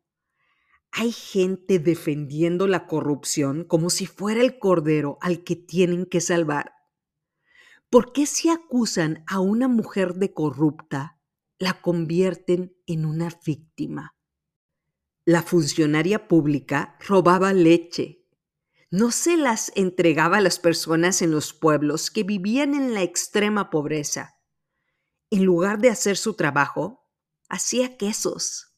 hay 0.91 1.13
gente 1.13 1.79
defendiendo 1.79 2.67
la 2.67 2.87
corrupción 2.87 3.65
como 3.65 3.91
si 3.91 4.07
fuera 4.07 4.41
el 4.41 4.59
cordero 4.59 5.19
al 5.21 5.45
que 5.45 5.57
tienen 5.57 6.07
que 6.07 6.21
salvar. 6.21 6.73
¿Por 7.91 8.13
qué 8.13 8.27
si 8.27 8.49
acusan 8.49 9.25
a 9.27 9.41
una 9.41 9.69
mujer 9.69 10.15
de 10.15 10.33
corrupta, 10.33 11.21
la 11.59 11.81
convierten 11.81 12.77
en 12.87 13.05
una 13.05 13.29
víctima? 13.45 14.17
La 15.25 15.43
funcionaria 15.43 16.29
pública 16.29 16.97
robaba 17.07 17.53
leche. 17.53 18.25
No 18.91 19.11
se 19.11 19.37
las 19.37 19.73
entregaba 19.75 20.39
a 20.39 20.41
las 20.41 20.59
personas 20.59 21.23
en 21.23 21.33
los 21.33 21.53
pueblos 21.53 22.11
que 22.11 22.23
vivían 22.23 22.75
en 22.75 22.95
la 22.95 23.03
extrema 23.03 23.69
pobreza. 23.69 24.39
En 25.31 25.45
lugar 25.45 25.79
de 25.79 25.91
hacer 25.91 26.17
su 26.17 26.35
trabajo, 26.35 27.08
hacía 27.49 27.97
quesos 27.97 28.77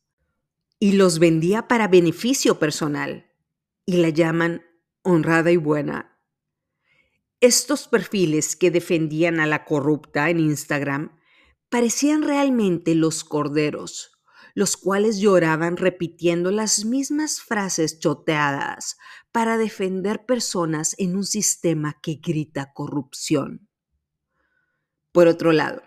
y 0.79 0.93
los 0.93 1.19
vendía 1.19 1.69
para 1.69 1.89
beneficio 1.89 2.59
personal 2.59 3.31
y 3.85 3.99
la 3.99 4.09
llaman 4.09 4.63
honrada 5.03 5.51
y 5.51 5.57
buena. 5.57 6.19
Estos 7.41 7.89
perfiles 7.89 8.57
que 8.57 8.71
defendían 8.71 9.41
a 9.41 9.47
la 9.47 9.65
corrupta 9.65 10.31
en 10.31 10.41
Instagram 10.41 11.19
parecían 11.69 12.23
realmente 12.23 12.95
los 12.95 13.25
corderos 13.25 14.21
los 14.55 14.77
cuales 14.77 15.21
lloraban 15.21 15.77
repitiendo 15.77 16.51
las 16.51 16.85
mismas 16.85 17.41
frases 17.41 17.99
choteadas 17.99 18.99
para 19.33 19.59
defender 19.59 20.27
personas 20.27 20.95
en 20.99 21.17
un 21.17 21.25
sistema 21.25 21.99
que 22.03 22.15
grita 22.15 22.73
corrupción. 22.73 23.69
Por 25.13 25.29
otro 25.29 25.53
lado, 25.53 25.83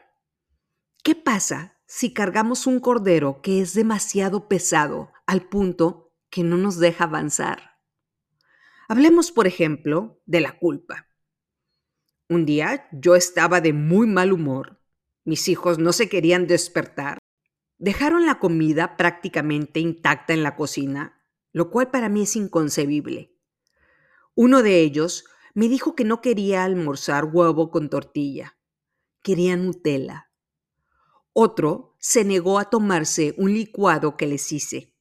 ¿qué 1.03 1.15
pasa 1.15 1.72
si 1.95 2.11
cargamos 2.11 2.65
un 2.65 2.79
cordero 2.79 3.39
que 3.43 3.61
es 3.61 3.75
demasiado 3.75 4.47
pesado 4.47 5.11
al 5.27 5.47
punto 5.47 6.11
que 6.31 6.43
no 6.43 6.57
nos 6.57 6.79
deja 6.79 7.03
avanzar? 7.03 7.77
Hablemos, 8.87 9.31
por 9.31 9.45
ejemplo, 9.45 10.19
de 10.25 10.41
la 10.41 10.57
culpa. 10.57 11.07
Un 12.29 12.47
día 12.47 12.87
yo 12.91 13.15
estaba 13.15 13.61
de 13.61 13.73
muy 13.73 14.07
mal 14.07 14.33
humor. 14.33 14.81
Mis 15.23 15.47
hijos 15.49 15.77
no 15.77 15.93
se 15.93 16.09
querían 16.09 16.47
despertar 16.47 17.19
Dejaron 17.77 18.25
la 18.25 18.39
comida 18.39 18.95
prácticamente 18.95 19.79
intacta 19.81 20.33
en 20.33 20.41
la 20.41 20.55
cocina, 20.55 21.21
lo 21.51 21.69
cual 21.69 21.91
para 21.91 22.07
mí 22.07 22.23
es 22.23 22.37
inconcebible. 22.37 23.35
Uno 24.35 24.63
de 24.63 24.79
ellos 24.79 25.25
me 25.53 25.67
dijo 25.67 25.93
que 25.93 26.05
no 26.05 26.21
quería 26.21 26.63
almorzar 26.63 27.25
huevo 27.25 27.71
con 27.71 27.89
tortilla, 27.89 28.57
quería 29.21 29.57
Nutella. 29.57 30.32
Otro 31.33 31.95
se 31.99 32.23
negó 32.23 32.59
a 32.59 32.69
tomarse 32.69 33.33
un 33.37 33.53
licuado 33.53 34.15
que 34.17 34.27
les 34.27 34.51
hice. 34.51 34.93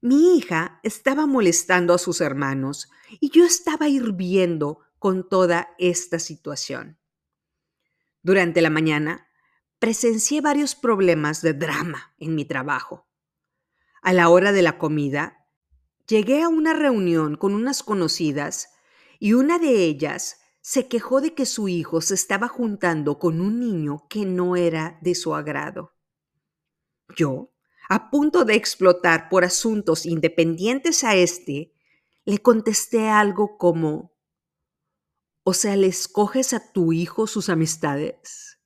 Mi 0.00 0.36
hija 0.36 0.80
estaba 0.82 1.26
molestando 1.26 1.92
a 1.92 1.98
sus 1.98 2.20
hermanos 2.20 2.88
y 3.20 3.30
yo 3.30 3.44
estaba 3.44 3.88
hirviendo 3.88 4.80
con 4.98 5.28
toda 5.28 5.74
esta 5.78 6.18
situación. 6.18 6.98
Durante 8.22 8.62
la 8.62 8.70
mañana 8.70 9.28
presencié 9.78 10.40
varios 10.40 10.74
problemas 10.74 11.42
de 11.42 11.52
drama 11.52 12.14
en 12.18 12.34
mi 12.34 12.44
trabajo. 12.44 13.06
A 14.02 14.12
la 14.12 14.28
hora 14.28 14.52
de 14.52 14.62
la 14.62 14.78
comida, 14.78 15.46
llegué 16.06 16.42
a 16.42 16.48
una 16.48 16.74
reunión 16.74 17.36
con 17.36 17.54
unas 17.54 17.82
conocidas 17.82 18.68
y 19.18 19.32
una 19.32 19.58
de 19.58 19.84
ellas 19.84 20.38
se 20.66 20.88
quejó 20.88 21.20
de 21.20 21.34
que 21.34 21.44
su 21.44 21.68
hijo 21.68 22.00
se 22.00 22.14
estaba 22.14 22.48
juntando 22.48 23.18
con 23.18 23.42
un 23.42 23.60
niño 23.60 24.06
que 24.08 24.24
no 24.24 24.56
era 24.56 24.98
de 25.02 25.14
su 25.14 25.34
agrado. 25.34 25.92
Yo, 27.14 27.52
a 27.90 28.10
punto 28.10 28.46
de 28.46 28.54
explotar 28.54 29.28
por 29.28 29.44
asuntos 29.44 30.06
independientes 30.06 31.04
a 31.04 31.16
este, 31.16 31.74
le 32.24 32.38
contesté 32.38 33.10
algo 33.10 33.58
como, 33.58 34.16
o 35.42 35.52
sea, 35.52 35.76
¿le 35.76 35.86
escoges 35.86 36.54
a 36.54 36.72
tu 36.72 36.94
hijo 36.94 37.26
sus 37.26 37.50
amistades? 37.50 38.58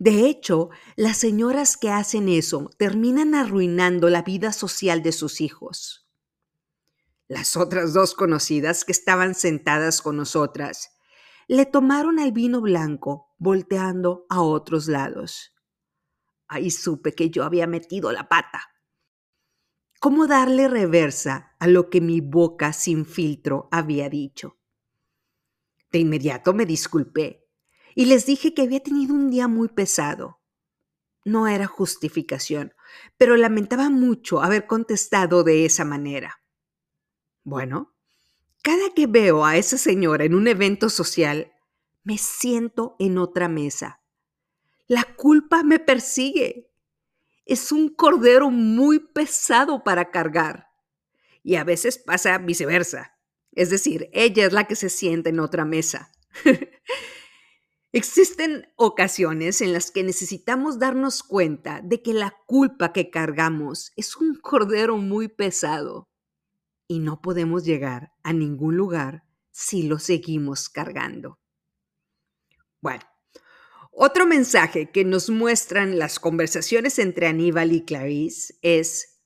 De 0.00 0.26
hecho, 0.26 0.70
las 0.96 1.18
señoras 1.18 1.76
que 1.76 1.90
hacen 1.90 2.28
eso 2.28 2.68
terminan 2.78 3.36
arruinando 3.36 4.10
la 4.10 4.22
vida 4.22 4.52
social 4.52 5.04
de 5.04 5.12
sus 5.12 5.40
hijos. 5.40 6.10
Las 7.28 7.56
otras 7.56 7.92
dos 7.92 8.16
conocidas 8.16 8.84
que 8.84 8.90
estaban 8.90 9.36
sentadas 9.36 10.02
con 10.02 10.16
nosotras 10.16 10.96
le 11.48 11.66
tomaron 11.66 12.18
el 12.18 12.32
vino 12.32 12.60
blanco, 12.60 13.34
volteando 13.38 14.26
a 14.28 14.40
otros 14.42 14.88
lados. 14.88 15.54
Ahí 16.48 16.70
supe 16.70 17.14
que 17.14 17.30
yo 17.30 17.44
había 17.44 17.66
metido 17.66 18.12
la 18.12 18.28
pata. 18.28 18.72
¿Cómo 20.00 20.26
darle 20.26 20.68
reversa 20.68 21.54
a 21.58 21.66
lo 21.66 21.88
que 21.88 22.00
mi 22.00 22.20
boca 22.20 22.72
sin 22.72 23.06
filtro 23.06 23.68
había 23.70 24.08
dicho? 24.08 24.58
De 25.90 26.00
inmediato 26.00 26.54
me 26.54 26.66
disculpé 26.66 27.48
y 27.94 28.06
les 28.06 28.26
dije 28.26 28.54
que 28.54 28.62
había 28.62 28.80
tenido 28.80 29.14
un 29.14 29.30
día 29.30 29.48
muy 29.48 29.68
pesado. 29.68 30.40
No 31.24 31.46
era 31.46 31.66
justificación, 31.66 32.74
pero 33.16 33.36
lamentaba 33.36 33.90
mucho 33.90 34.42
haber 34.42 34.66
contestado 34.66 35.44
de 35.44 35.64
esa 35.64 35.84
manera. 35.84 36.42
Bueno, 37.44 37.91
cada 38.62 38.90
que 38.94 39.08
veo 39.08 39.44
a 39.44 39.56
esa 39.56 39.76
señora 39.76 40.24
en 40.24 40.34
un 40.34 40.46
evento 40.46 40.88
social, 40.88 41.52
me 42.04 42.16
siento 42.16 42.94
en 43.00 43.18
otra 43.18 43.48
mesa. 43.48 44.00
La 44.86 45.02
culpa 45.02 45.64
me 45.64 45.80
persigue. 45.80 46.70
Es 47.44 47.72
un 47.72 47.88
cordero 47.88 48.50
muy 48.50 49.00
pesado 49.00 49.82
para 49.82 50.10
cargar. 50.10 50.68
Y 51.42 51.56
a 51.56 51.64
veces 51.64 51.98
pasa 51.98 52.38
viceversa. 52.38 53.18
Es 53.50 53.70
decir, 53.70 54.08
ella 54.12 54.46
es 54.46 54.52
la 54.52 54.64
que 54.68 54.76
se 54.76 54.88
sienta 54.88 55.28
en 55.30 55.40
otra 55.40 55.64
mesa. 55.64 56.12
Existen 57.92 58.72
ocasiones 58.76 59.60
en 59.60 59.72
las 59.72 59.90
que 59.90 60.04
necesitamos 60.04 60.78
darnos 60.78 61.22
cuenta 61.24 61.80
de 61.82 62.00
que 62.00 62.14
la 62.14 62.34
culpa 62.46 62.92
que 62.92 63.10
cargamos 63.10 63.92
es 63.96 64.16
un 64.16 64.36
cordero 64.36 64.96
muy 64.96 65.28
pesado 65.28 66.11
y 66.92 66.98
no 66.98 67.22
podemos 67.22 67.64
llegar 67.64 68.12
a 68.22 68.34
ningún 68.34 68.76
lugar 68.76 69.24
si 69.50 69.84
lo 69.84 69.98
seguimos 69.98 70.68
cargando. 70.68 71.40
Bueno, 72.82 73.02
otro 73.90 74.26
mensaje 74.26 74.90
que 74.90 75.02
nos 75.02 75.30
muestran 75.30 75.98
las 75.98 76.20
conversaciones 76.20 76.98
entre 76.98 77.28
Aníbal 77.28 77.72
y 77.72 77.86
Clarice 77.86 78.58
es 78.60 79.22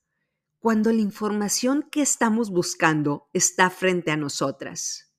cuando 0.61 0.93
la 0.93 1.01
información 1.01 1.89
que 1.91 2.03
estamos 2.03 2.51
buscando 2.51 3.29
está 3.33 3.69
frente 3.69 4.13
a 4.13 4.17
nosotras. 4.17 5.13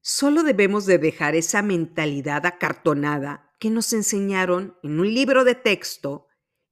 Solo 0.00 0.44
debemos 0.44 0.86
de 0.86 0.96
dejar 0.96 1.34
esa 1.34 1.60
mentalidad 1.60 2.46
acartonada 2.46 3.52
que 3.58 3.68
nos 3.68 3.92
enseñaron 3.92 4.78
en 4.82 5.00
un 5.00 5.12
libro 5.12 5.44
de 5.44 5.54
texto 5.54 6.28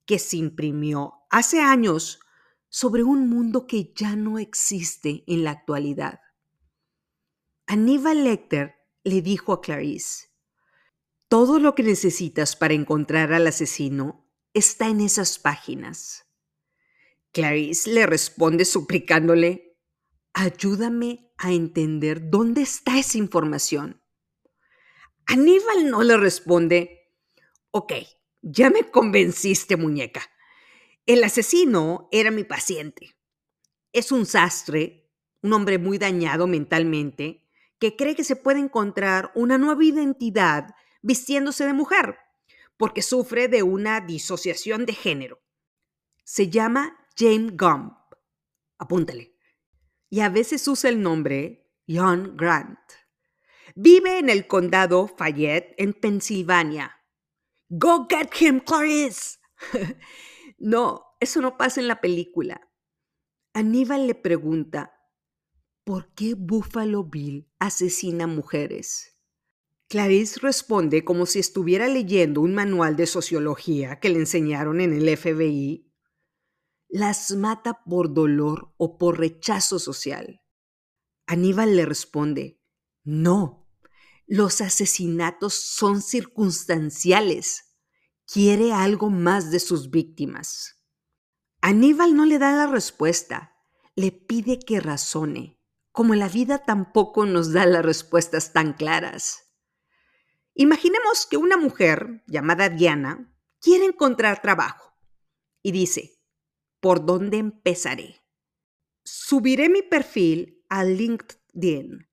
que 0.07 0.17
se 0.17 0.37
imprimió 0.37 1.13
hace 1.29 1.61
años 1.61 2.19
sobre 2.69 3.03
un 3.03 3.29
mundo 3.29 3.67
que 3.67 3.93
ya 3.95 4.15
no 4.15 4.39
existe 4.39 5.23
en 5.27 5.43
la 5.43 5.51
actualidad. 5.51 6.19
Aníbal 7.65 8.23
Lecter 8.23 8.75
le 9.03 9.21
dijo 9.21 9.53
a 9.53 9.61
Clarice, 9.61 10.27
todo 11.27 11.59
lo 11.59 11.75
que 11.75 11.83
necesitas 11.83 12.55
para 12.55 12.73
encontrar 12.73 13.33
al 13.33 13.47
asesino 13.47 14.25
está 14.53 14.87
en 14.87 15.01
esas 15.01 15.39
páginas. 15.39 16.25
Clarice 17.33 17.91
le 17.91 18.05
responde 18.05 18.63
suplicándole, 18.65 19.77
ayúdame 20.33 21.31
a 21.37 21.51
entender 21.51 22.29
dónde 22.29 22.61
está 22.61 22.97
esa 22.97 23.17
información. 23.17 24.01
Aníbal 25.25 25.89
no 25.91 26.03
le 26.03 26.15
responde, 26.15 27.11
ok, 27.71 27.93
ya 28.41 28.69
me 28.69 28.89
convenciste, 28.89 29.75
muñeca. 29.75 30.21
El 31.07 31.23
asesino 31.23 32.07
era 32.11 32.29
mi 32.29 32.43
paciente. 32.43 33.15
Es 33.91 34.11
un 34.11 34.27
sastre, 34.27 35.09
un 35.41 35.53
hombre 35.53 35.79
muy 35.79 35.97
dañado 35.97 36.45
mentalmente, 36.45 37.43
que 37.79 37.95
cree 37.95 38.15
que 38.15 38.23
se 38.23 38.35
puede 38.35 38.59
encontrar 38.59 39.31
una 39.33 39.57
nueva 39.57 39.83
identidad 39.83 40.75
vistiéndose 41.01 41.65
de 41.65 41.73
mujer, 41.73 42.17
porque 42.77 43.01
sufre 43.01 43.47
de 43.47 43.63
una 43.63 44.01
disociación 44.01 44.85
de 44.85 44.93
género. 44.93 45.39
Se 46.23 46.49
llama 46.49 46.95
James 47.17 47.57
Gump. 47.57 47.97
Apúntale 48.77 49.37
y 50.09 50.21
a 50.21 50.29
veces 50.29 50.67
usa 50.67 50.89
el 50.89 51.01
nombre 51.01 51.69
John 51.87 52.35
Grant. 52.37 52.79
Vive 53.75 54.19
en 54.19 54.29
el 54.29 54.47
condado 54.47 55.07
Fayette, 55.07 55.73
en 55.77 55.93
Pensilvania. 55.93 57.03
Go 57.69 58.07
get 58.09 58.29
him, 58.39 58.59
Clarice. 58.59 59.37
no, 60.57 61.03
eso 61.19 61.41
no 61.41 61.57
pasa 61.57 61.81
en 61.81 61.87
la 61.87 62.01
película. 62.01 62.69
Aníbal 63.53 64.07
le 64.07 64.15
pregunta, 64.15 64.99
¿por 65.83 66.13
qué 66.13 66.33
Buffalo 66.35 67.03
Bill 67.03 67.49
asesina 67.59 68.27
mujeres? 68.27 69.17
Clarice 69.89 70.39
responde 70.41 71.05
como 71.05 71.25
si 71.25 71.39
estuviera 71.39 71.87
leyendo 71.87 72.41
un 72.41 72.53
manual 72.53 72.95
de 72.97 73.07
sociología 73.07 73.99
que 73.99 74.09
le 74.09 74.19
enseñaron 74.19 74.81
en 74.81 74.93
el 74.93 75.17
FBI 75.17 75.87
las 76.89 77.31
mata 77.31 77.83
por 77.83 78.13
dolor 78.13 78.73
o 78.77 78.97
por 78.97 79.19
rechazo 79.19 79.79
social. 79.79 80.41
Aníbal 81.25 81.75
le 81.75 81.85
responde, 81.85 82.61
no, 83.03 83.67
los 84.25 84.61
asesinatos 84.61 85.53
son 85.53 86.01
circunstanciales. 86.01 87.66
Quiere 88.29 88.73
algo 88.73 89.09
más 89.09 89.51
de 89.51 89.59
sus 89.61 89.89
víctimas. 89.89 90.83
Aníbal 91.61 92.13
no 92.13 92.25
le 92.25 92.39
da 92.39 92.51
la 92.51 92.67
respuesta, 92.67 93.55
le 93.95 94.11
pide 94.11 94.59
que 94.59 94.81
razone, 94.81 95.61
como 95.93 96.13
la 96.13 96.27
vida 96.27 96.65
tampoco 96.65 97.25
nos 97.25 97.53
da 97.53 97.65
las 97.65 97.85
respuestas 97.85 98.51
tan 98.51 98.73
claras. 98.73 99.53
Imaginemos 100.55 101.25
que 101.25 101.37
una 101.37 101.55
mujer 101.55 102.21
llamada 102.27 102.67
Diana 102.67 103.33
quiere 103.61 103.85
encontrar 103.85 104.41
trabajo 104.41 104.93
y 105.61 105.71
dice, 105.71 106.19
¿por 106.81 107.05
dónde 107.05 107.37
empezaré? 107.37 108.25
Subiré 109.05 109.69
mi 109.69 109.83
perfil 109.83 110.65
a 110.67 110.83
LinkedIn. 110.83 112.09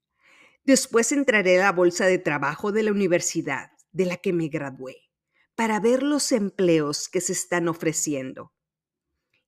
Después 0.62 1.10
entraré 1.10 1.60
a 1.60 1.64
la 1.64 1.72
bolsa 1.72 2.06
de 2.06 2.20
trabajo 2.20 2.70
de 2.70 2.84
la 2.84 2.92
universidad 2.92 3.72
de 3.90 4.06
la 4.06 4.16
que 4.18 4.32
me 4.32 4.46
gradué 4.46 5.03
para 5.54 5.80
ver 5.80 6.02
los 6.02 6.32
empleos 6.32 7.08
que 7.08 7.20
se 7.20 7.32
están 7.32 7.68
ofreciendo. 7.68 8.52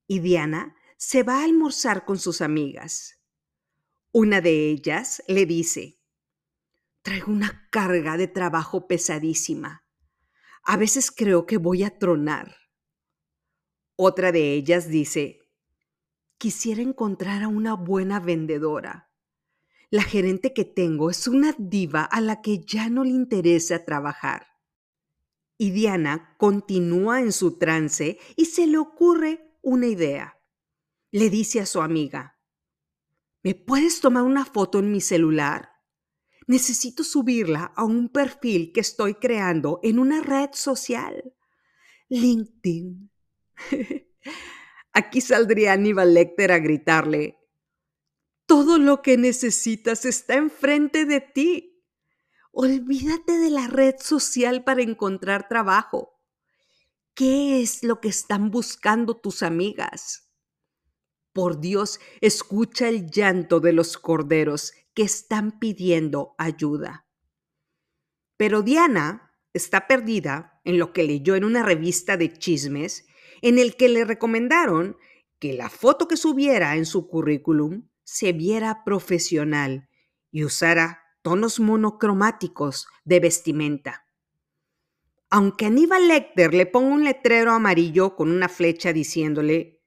Y 0.07 0.21
Diana 0.21 0.77
se 0.97 1.23
va 1.23 1.41
a 1.41 1.45
almorzar 1.45 2.05
con 2.05 2.19
sus 2.19 2.41
amigas. 2.41 3.21
Una 4.13 4.41
de 4.41 4.71
ellas 4.71 5.23
le 5.27 5.47
dice, 5.47 6.01
traigo 7.03 7.33
una 7.33 7.69
carga 7.71 8.17
de 8.17 8.29
trabajo 8.29 8.87
pesadísima. 8.87 9.85
A 10.63 10.77
veces 10.77 11.11
creo 11.11 11.47
que 11.47 11.59
voy 11.59 11.83
a 11.83 11.99
tronar. 11.99 12.57
Otra 13.97 14.33
de 14.33 14.55
ellas 14.55 14.89
dice, 14.89 15.41
quisiera 16.39 16.83
encontrar 16.83 17.43
a 17.43 17.49
una 17.49 17.75
buena 17.75 18.21
vendedora. 18.21 19.11
La 19.91 20.03
gerente 20.03 20.53
que 20.53 20.65
tengo 20.65 21.11
es 21.11 21.29
una 21.29 21.55
diva 21.59 22.03
a 22.03 22.21
la 22.21 22.43
que 22.43 22.65
ya 22.65 22.89
no 22.89 23.05
le 23.05 23.11
interesa 23.11 23.85
trabajar. 23.85 24.56
Y 25.59 25.71
Diana 25.71 26.35
continúa 26.39 27.21
en 27.21 27.33
su 27.33 27.59
trance 27.59 28.19
y 28.37 28.47
se 28.47 28.67
le 28.67 28.79
ocurre 28.79 29.59
una 29.63 29.87
idea. 29.87 30.39
Le 31.11 31.31
dice 31.31 31.61
a 31.61 31.67
su 31.67 31.81
amiga, 31.81 32.39
¿me 33.43 33.55
puedes 33.55 34.01
tomar 34.01 34.25
una 34.25 34.45
foto 34.45 34.79
en 34.81 34.93
mi 34.93 35.01
celular? 35.01 35.71
Necesito 36.47 37.05
subirla 37.05 37.73
a 37.75 37.85
un 37.85 38.09
perfil 38.09 38.73
que 38.73 38.81
estoy 38.81 39.15
creando 39.15 39.81
en 39.83 39.99
una 39.99 40.23
red 40.23 40.51
social. 40.53 41.35
LinkedIn. 42.09 43.11
Aquí 44.93 45.21
saldría 45.21 45.73
Aníbal 45.73 46.15
Lecter 46.15 46.53
a 46.53 46.59
gritarle, 46.59 47.39
todo 48.47 48.79
lo 48.79 49.03
que 49.03 49.17
necesitas 49.17 50.05
está 50.05 50.37
enfrente 50.37 51.05
de 51.05 51.21
ti. 51.21 51.76
Olvídate 52.59 53.33
de 53.37 53.51
la 53.51 53.67
red 53.67 53.97
social 53.99 54.65
para 54.65 54.81
encontrar 54.81 55.47
trabajo. 55.47 56.19
¿Qué 57.13 57.61
es 57.61 57.83
lo 57.83 58.01
que 58.01 58.09
están 58.09 58.51
buscando 58.51 59.15
tus 59.15 59.43
amigas? 59.43 60.31
Por 61.35 61.61
Dios, 61.61 62.01
escucha 62.23 62.89
el 62.89 63.11
llanto 63.11 63.61
de 63.61 63.75
los 63.75 63.99
corderos 63.99 64.73
que 64.95 65.03
están 65.03 65.59
pidiendo 65.59 66.35
ayuda. 66.39 67.07
Pero 68.39 68.63
Diana 68.63 69.35
está 69.53 69.87
perdida 69.87 70.59
en 70.65 70.79
lo 70.79 70.95
que 70.95 71.03
leyó 71.03 71.35
en 71.35 71.45
una 71.45 71.63
revista 71.63 72.17
de 72.17 72.33
chismes 72.33 73.05
en 73.43 73.59
el 73.59 73.77
que 73.77 73.91
le 73.91 74.07
recomendaron 74.07 74.97
que 75.39 75.53
la 75.53 75.69
foto 75.69 76.09
que 76.09 76.17
subiera 76.17 76.77
en 76.77 76.87
su 76.87 77.07
currículum 77.07 77.91
se 78.03 78.33
viera 78.33 78.83
profesional 78.83 79.91
y 80.31 80.45
usara 80.45 81.06
tonos 81.27 81.59
monocromáticos 81.59 82.87
de 83.05 83.19
vestimenta. 83.19 84.07
Aunque 85.29 85.67
Aníbal 85.67 86.07
Lecter 86.07 86.55
le 86.55 86.67
ponga 86.67 86.95
un 86.95 87.03
letrero 87.03 87.51
amarillo 87.51 88.15
con 88.15 88.31
una 88.31 88.49
flecha 88.49 88.93
diciéndole, 88.93 89.83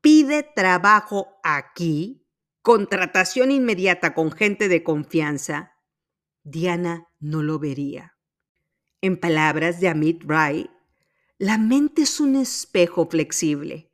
pide 0.00 0.42
trabajo 0.42 1.38
aquí, 1.44 2.26
contratación 2.60 3.52
inmediata 3.52 4.14
con 4.14 4.32
gente 4.32 4.66
de 4.66 4.82
confianza, 4.82 5.76
Diana 6.42 7.06
no 7.20 7.44
lo 7.44 7.60
vería. 7.60 8.16
En 9.00 9.16
palabras 9.16 9.78
de 9.78 9.86
Amit 9.86 10.24
Rai, 10.26 10.68
la 11.38 11.56
mente 11.56 12.02
es 12.02 12.18
un 12.18 12.34
espejo 12.34 13.06
flexible 13.08 13.92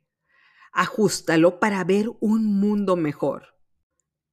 ajustalo 0.71 1.59
para 1.61 1.83
ver 1.85 2.09
un 2.19 2.59
mundo 2.59 2.95
mejor. 2.97 3.55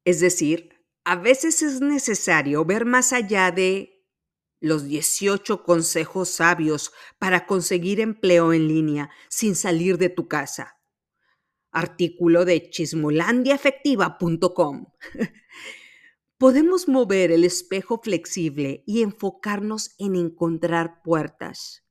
Es 0.05 0.19
decir, 0.19 0.72
a 1.05 1.17
veces 1.17 1.63
es 1.63 1.81
necesario 1.81 2.65
ver 2.65 2.85
más 2.85 3.13
allá 3.13 3.51
de 3.51 4.07
los 4.61 4.85
18 4.85 5.65
consejos 5.65 6.29
sabios 6.29 6.93
para 7.19 7.47
conseguir 7.47 7.99
empleo 8.01 8.53
en 8.53 8.69
línea 8.69 9.11
sin 9.29 9.57
salir 9.57 9.99
de 9.99 10.09
tu 10.09 10.29
casa. 10.29 10.79
Artículo 11.73 12.45
de 12.45 12.71
chismolandiaefectiva.com. 12.71 14.87
Podemos 16.39 16.87
mover 16.89 17.33
el 17.33 17.45
espejo 17.45 18.01
flexible 18.03 18.83
y 18.87 19.03
enfocarnos 19.03 19.95
en 19.99 20.17
encontrar 20.17 21.03
puertas 21.03 21.83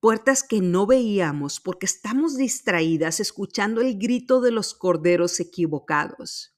puertas 0.00 0.42
que 0.42 0.60
no 0.60 0.86
veíamos 0.86 1.60
porque 1.60 1.86
estamos 1.86 2.36
distraídas 2.36 3.20
escuchando 3.20 3.82
el 3.82 3.98
grito 3.98 4.40
de 4.40 4.50
los 4.50 4.74
corderos 4.74 5.38
equivocados. 5.40 6.56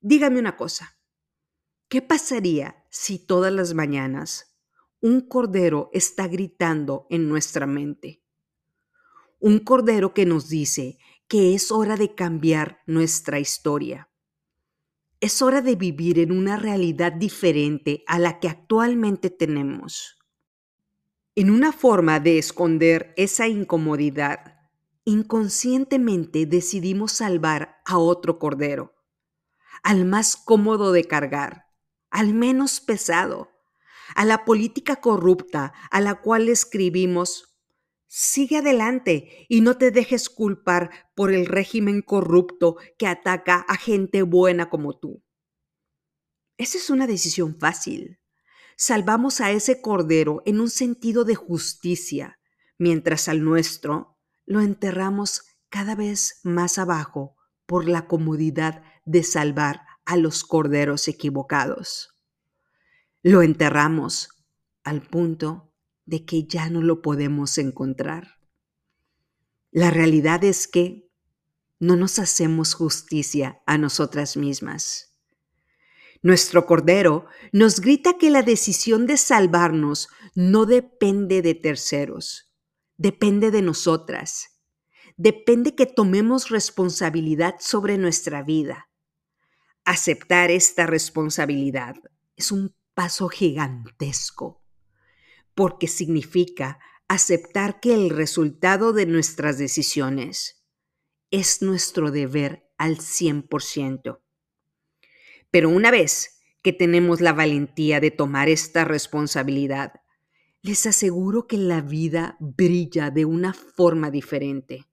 Dígame 0.00 0.38
una 0.38 0.56
cosa, 0.56 0.98
¿qué 1.88 2.02
pasaría 2.02 2.84
si 2.90 3.18
todas 3.18 3.52
las 3.52 3.74
mañanas 3.74 4.56
un 5.00 5.20
cordero 5.20 5.90
está 5.92 6.28
gritando 6.28 7.06
en 7.10 7.28
nuestra 7.28 7.66
mente? 7.66 8.22
Un 9.38 9.58
cordero 9.60 10.14
que 10.14 10.26
nos 10.26 10.48
dice 10.48 10.98
que 11.28 11.54
es 11.54 11.70
hora 11.70 11.96
de 11.96 12.14
cambiar 12.14 12.82
nuestra 12.86 13.38
historia. 13.38 14.10
Es 15.20 15.42
hora 15.42 15.62
de 15.62 15.76
vivir 15.76 16.18
en 16.18 16.30
una 16.30 16.56
realidad 16.56 17.12
diferente 17.12 18.04
a 18.06 18.18
la 18.18 18.38
que 18.38 18.48
actualmente 18.48 19.30
tenemos. 19.30 20.18
En 21.34 21.50
una 21.50 21.72
forma 21.72 22.20
de 22.20 22.38
esconder 22.38 23.12
esa 23.16 23.48
incomodidad, 23.48 24.56
inconscientemente 25.04 26.46
decidimos 26.46 27.12
salvar 27.12 27.76
a 27.84 27.98
otro 27.98 28.38
cordero, 28.38 28.95
al 29.82 30.04
más 30.04 30.36
cómodo 30.36 30.92
de 30.92 31.04
cargar, 31.04 31.66
al 32.10 32.34
menos 32.34 32.80
pesado, 32.80 33.50
a 34.14 34.24
la 34.24 34.44
política 34.44 34.96
corrupta 34.96 35.72
a 35.90 36.00
la 36.00 36.20
cual 36.20 36.48
escribimos, 36.48 37.58
sigue 38.06 38.58
adelante 38.58 39.46
y 39.48 39.60
no 39.60 39.76
te 39.76 39.90
dejes 39.90 40.28
culpar 40.28 41.10
por 41.14 41.32
el 41.32 41.46
régimen 41.46 42.02
corrupto 42.02 42.76
que 42.98 43.06
ataca 43.06 43.64
a 43.68 43.76
gente 43.76 44.22
buena 44.22 44.70
como 44.70 44.98
tú. 44.98 45.24
Esa 46.56 46.78
es 46.78 46.88
una 46.88 47.06
decisión 47.06 47.56
fácil 47.58 48.20
salvamos 48.76 49.40
a 49.40 49.50
ese 49.50 49.80
cordero 49.80 50.42
en 50.44 50.60
un 50.60 50.70
sentido 50.70 51.24
de 51.24 51.34
justicia, 51.34 52.38
mientras 52.78 53.28
al 53.28 53.42
nuestro 53.42 54.18
lo 54.44 54.60
enterramos 54.60 55.44
cada 55.70 55.94
vez 55.94 56.40
más 56.44 56.78
abajo 56.78 57.36
por 57.64 57.88
la 57.88 58.06
comodidad 58.06 58.84
de 59.06 59.22
salvar 59.22 59.80
a 60.04 60.16
los 60.16 60.44
corderos 60.44 61.08
equivocados. 61.08 62.14
Lo 63.22 63.42
enterramos 63.42 64.28
al 64.84 65.02
punto 65.02 65.72
de 66.04 66.24
que 66.24 66.46
ya 66.46 66.68
no 66.70 66.82
lo 66.82 67.02
podemos 67.02 67.58
encontrar. 67.58 68.38
La 69.72 69.90
realidad 69.90 70.44
es 70.44 70.68
que 70.68 71.10
no 71.78 71.96
nos 71.96 72.18
hacemos 72.18 72.74
justicia 72.74 73.62
a 73.66 73.78
nosotras 73.78 74.36
mismas. 74.36 75.16
Nuestro 76.22 76.66
Cordero 76.66 77.26
nos 77.52 77.80
grita 77.80 78.16
que 78.16 78.30
la 78.30 78.42
decisión 78.42 79.06
de 79.06 79.16
salvarnos 79.16 80.08
no 80.34 80.66
depende 80.66 81.42
de 81.42 81.54
terceros, 81.54 82.52
depende 82.96 83.50
de 83.50 83.62
nosotras, 83.62 84.60
depende 85.16 85.74
que 85.74 85.86
tomemos 85.86 86.48
responsabilidad 86.48 87.56
sobre 87.60 87.98
nuestra 87.98 88.42
vida. 88.42 88.88
Aceptar 89.88 90.50
esta 90.50 90.84
responsabilidad 90.84 91.94
es 92.34 92.50
un 92.50 92.74
paso 92.94 93.28
gigantesco, 93.28 94.60
porque 95.54 95.86
significa 95.86 96.80
aceptar 97.06 97.78
que 97.78 97.94
el 97.94 98.10
resultado 98.10 98.92
de 98.92 99.06
nuestras 99.06 99.58
decisiones 99.58 100.66
es 101.30 101.62
nuestro 101.62 102.10
deber 102.10 102.68
al 102.78 102.98
100%. 102.98 104.18
Pero 105.52 105.70
una 105.70 105.92
vez 105.92 106.40
que 106.64 106.72
tenemos 106.72 107.20
la 107.20 107.32
valentía 107.32 108.00
de 108.00 108.10
tomar 108.10 108.48
esta 108.48 108.84
responsabilidad, 108.84 110.00
les 110.62 110.84
aseguro 110.86 111.46
que 111.46 111.58
la 111.58 111.80
vida 111.80 112.36
brilla 112.40 113.12
de 113.12 113.24
una 113.24 113.54
forma 113.54 114.10
diferente. 114.10 114.84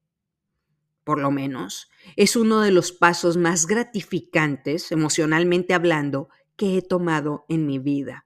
Por 1.04 1.20
lo 1.20 1.32
menos, 1.32 1.90
es 2.16 2.36
uno 2.36 2.62
de 2.62 2.72
los 2.72 2.92
pasos 2.92 3.38
más 3.38 3.68
gratificantes, 3.68 4.92
emocionalmente 4.92 5.74
hablando, 5.74 6.30
que 6.56 6.78
he 6.78 6.82
tomado 6.82 7.46
en 7.50 7.66
mi 7.66 7.80
vida. 7.80 8.26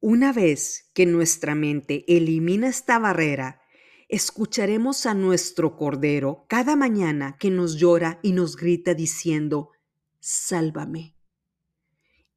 Una 0.00 0.32
vez 0.32 0.90
que 0.94 1.06
nuestra 1.06 1.54
mente 1.54 2.04
elimina 2.08 2.68
esta 2.68 2.98
barrera 2.98 3.60
escucharemos 4.08 5.06
a 5.06 5.14
nuestro 5.14 5.76
Cordero 5.76 6.44
cada 6.48 6.74
mañana 6.74 7.36
que 7.38 7.50
nos 7.50 7.76
llora 7.76 8.18
y 8.22 8.32
nos 8.32 8.56
grita 8.56 8.94
diciendo, 8.94 9.70
sálvame. 10.18 11.14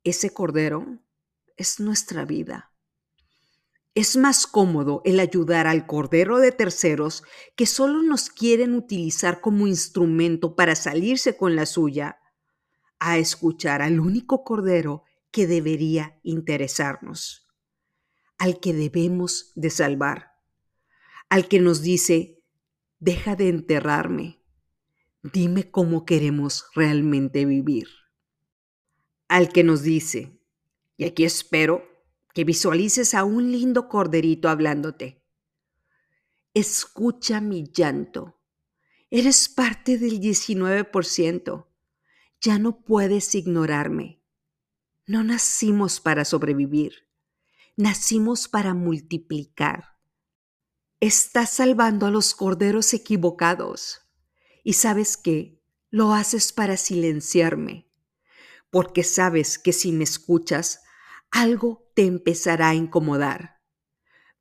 Ese 0.03 0.31
Cordero 0.31 0.99
es 1.57 1.79
nuestra 1.79 2.25
vida. 2.25 2.72
Es 3.95 4.17
más 4.17 4.47
cómodo 4.47 5.01
el 5.05 5.19
ayudar 5.19 5.67
al 5.67 5.85
Cordero 5.85 6.39
de 6.39 6.51
terceros 6.51 7.23
que 7.55 7.65
solo 7.65 8.01
nos 8.01 8.29
quieren 8.29 8.73
utilizar 8.73 9.39
como 9.39 9.67
instrumento 9.67 10.55
para 10.55 10.75
salirse 10.75 11.37
con 11.37 11.55
la 11.55 11.65
suya, 11.65 12.19
a 12.99 13.17
escuchar 13.17 13.81
al 13.81 13.99
único 13.99 14.43
Cordero 14.43 15.03
que 15.31 15.45
debería 15.45 16.19
interesarnos, 16.23 17.47
al 18.37 18.59
que 18.59 18.73
debemos 18.73 19.51
de 19.55 19.69
salvar 19.69 20.33
al 21.33 21.47
que 21.47 21.59
nos 21.59 21.81
dice, 21.81 22.43
deja 22.99 23.35
de 23.35 23.49
enterrarme, 23.49 24.39
dime 25.23 25.71
cómo 25.71 26.05
queremos 26.05 26.67
realmente 26.75 27.45
vivir. 27.45 27.87
Al 29.27 29.49
que 29.49 29.63
nos 29.63 29.81
dice, 29.81 30.39
y 30.95 31.05
aquí 31.05 31.25
espero 31.25 31.87
que 32.33 32.43
visualices 32.43 33.13
a 33.13 33.23
un 33.23 33.51
lindo 33.51 33.87
corderito 33.87 34.49
hablándote. 34.49 35.23
Escucha 36.53 37.41
mi 37.41 37.71
llanto. 37.71 38.39
Eres 39.09 39.49
parte 39.49 39.97
del 39.97 40.19
19%. 40.19 41.67
Ya 42.41 42.59
no 42.59 42.83
puedes 42.83 43.35
ignorarme. 43.35 44.23
No 45.05 45.23
nacimos 45.23 45.99
para 45.99 46.25
sobrevivir. 46.25 47.07
Nacimos 47.75 48.47
para 48.47 48.73
multiplicar. 48.73 49.97
Estás 50.99 51.51
salvando 51.51 52.05
a 52.05 52.11
los 52.11 52.35
corderos 52.35 52.93
equivocados. 52.93 54.01
Y 54.63 54.73
sabes 54.73 55.17
que 55.17 55.61
lo 55.89 56.13
haces 56.13 56.53
para 56.53 56.77
silenciarme, 56.77 57.91
porque 58.71 59.03
sabes 59.03 59.59
que 59.59 59.73
si 59.73 59.91
me 59.91 60.03
escuchas, 60.03 60.82
algo 61.33 61.91
te 61.93 62.05
empezará 62.05 62.69
a 62.69 62.75
incomodar, 62.75 63.59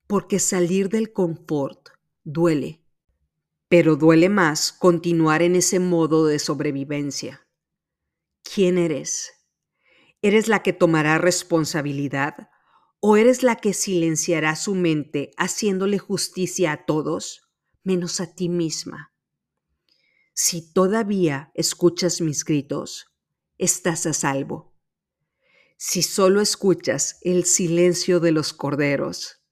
porque 0.06 0.38
salir 0.38 0.88
del 0.88 1.12
confort 1.12 1.88
duele, 2.22 2.84
pero 3.68 3.96
duele 3.96 4.28
más 4.28 4.72
continuar 4.72 5.42
en 5.42 5.56
ese 5.56 5.80
modo 5.80 6.26
de 6.26 6.38
sobrevivencia. 6.38 7.48
¿Quién 8.44 8.78
eres? 8.78 9.32
¿Eres 10.20 10.46
la 10.46 10.62
que 10.62 10.72
tomará 10.72 11.18
responsabilidad 11.18 12.48
¿O 13.04 13.16
eres 13.16 13.42
la 13.42 13.56
que 13.56 13.74
silenciará 13.74 14.54
su 14.54 14.76
mente 14.76 15.32
haciéndole 15.36 15.98
justicia 15.98 16.70
a 16.70 16.86
todos, 16.86 17.50
menos 17.82 18.20
a 18.20 18.32
ti 18.32 18.48
misma? 18.48 19.12
Si 20.34 20.72
todavía 20.72 21.50
escuchas 21.54 22.20
mis 22.20 22.44
gritos, 22.44 23.08
estás 23.58 24.06
a 24.06 24.12
salvo. 24.12 24.71
Si 25.84 26.02
solo 26.02 26.40
escuchas 26.40 27.18
el 27.22 27.44
silencio 27.44 28.20
de 28.20 28.30
los 28.30 28.52
corderos, 28.52 29.42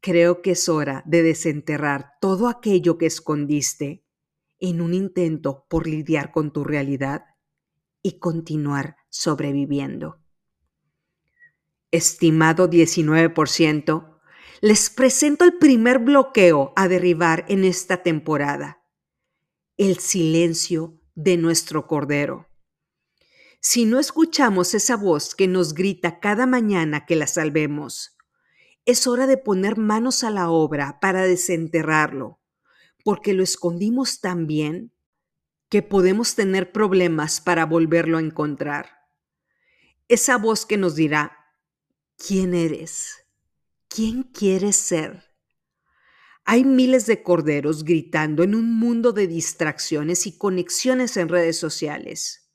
creo 0.00 0.40
que 0.40 0.52
es 0.52 0.68
hora 0.68 1.02
de 1.06 1.24
desenterrar 1.24 2.12
todo 2.20 2.48
aquello 2.48 2.98
que 2.98 3.06
escondiste 3.06 4.04
en 4.60 4.80
un 4.80 4.94
intento 4.94 5.66
por 5.68 5.88
lidiar 5.88 6.30
con 6.30 6.52
tu 6.52 6.62
realidad 6.62 7.24
y 8.00 8.18
continuar 8.20 8.96
sobreviviendo 9.08 10.20
estimado 11.96 12.68
19%, 12.68 14.18
les 14.60 14.90
presento 14.90 15.44
el 15.44 15.58
primer 15.58 15.98
bloqueo 15.98 16.72
a 16.76 16.88
derribar 16.88 17.44
en 17.48 17.64
esta 17.64 18.02
temporada, 18.02 18.82
el 19.76 19.98
silencio 19.98 21.00
de 21.14 21.36
nuestro 21.36 21.86
Cordero. 21.86 22.46
Si 23.68 23.84
no 23.84 23.98
escuchamos 23.98 24.74
esa 24.74 24.96
voz 24.96 25.34
que 25.34 25.48
nos 25.48 25.74
grita 25.74 26.20
cada 26.20 26.46
mañana 26.46 27.04
que 27.04 27.16
la 27.16 27.26
salvemos, 27.26 28.16
es 28.84 29.08
hora 29.08 29.26
de 29.26 29.38
poner 29.38 29.76
manos 29.76 30.22
a 30.22 30.30
la 30.30 30.50
obra 30.50 31.00
para 31.00 31.24
desenterrarlo, 31.24 32.38
porque 33.02 33.32
lo 33.32 33.42
escondimos 33.42 34.20
tan 34.20 34.46
bien 34.46 34.92
que 35.68 35.82
podemos 35.82 36.36
tener 36.36 36.70
problemas 36.70 37.40
para 37.40 37.66
volverlo 37.66 38.18
a 38.18 38.20
encontrar. 38.20 39.00
Esa 40.06 40.38
voz 40.38 40.64
que 40.64 40.76
nos 40.76 40.94
dirá, 40.94 41.36
quién 42.16 42.54
eres, 42.54 43.26
quién 43.88 44.22
quieres 44.22 44.76
ser. 44.76 45.24
Hay 46.44 46.62
miles 46.62 47.06
de 47.06 47.24
corderos 47.24 47.82
gritando 47.82 48.44
en 48.44 48.54
un 48.54 48.78
mundo 48.78 49.10
de 49.10 49.26
distracciones 49.26 50.28
y 50.28 50.38
conexiones 50.38 51.16
en 51.16 51.28
redes 51.28 51.58
sociales. 51.58 52.45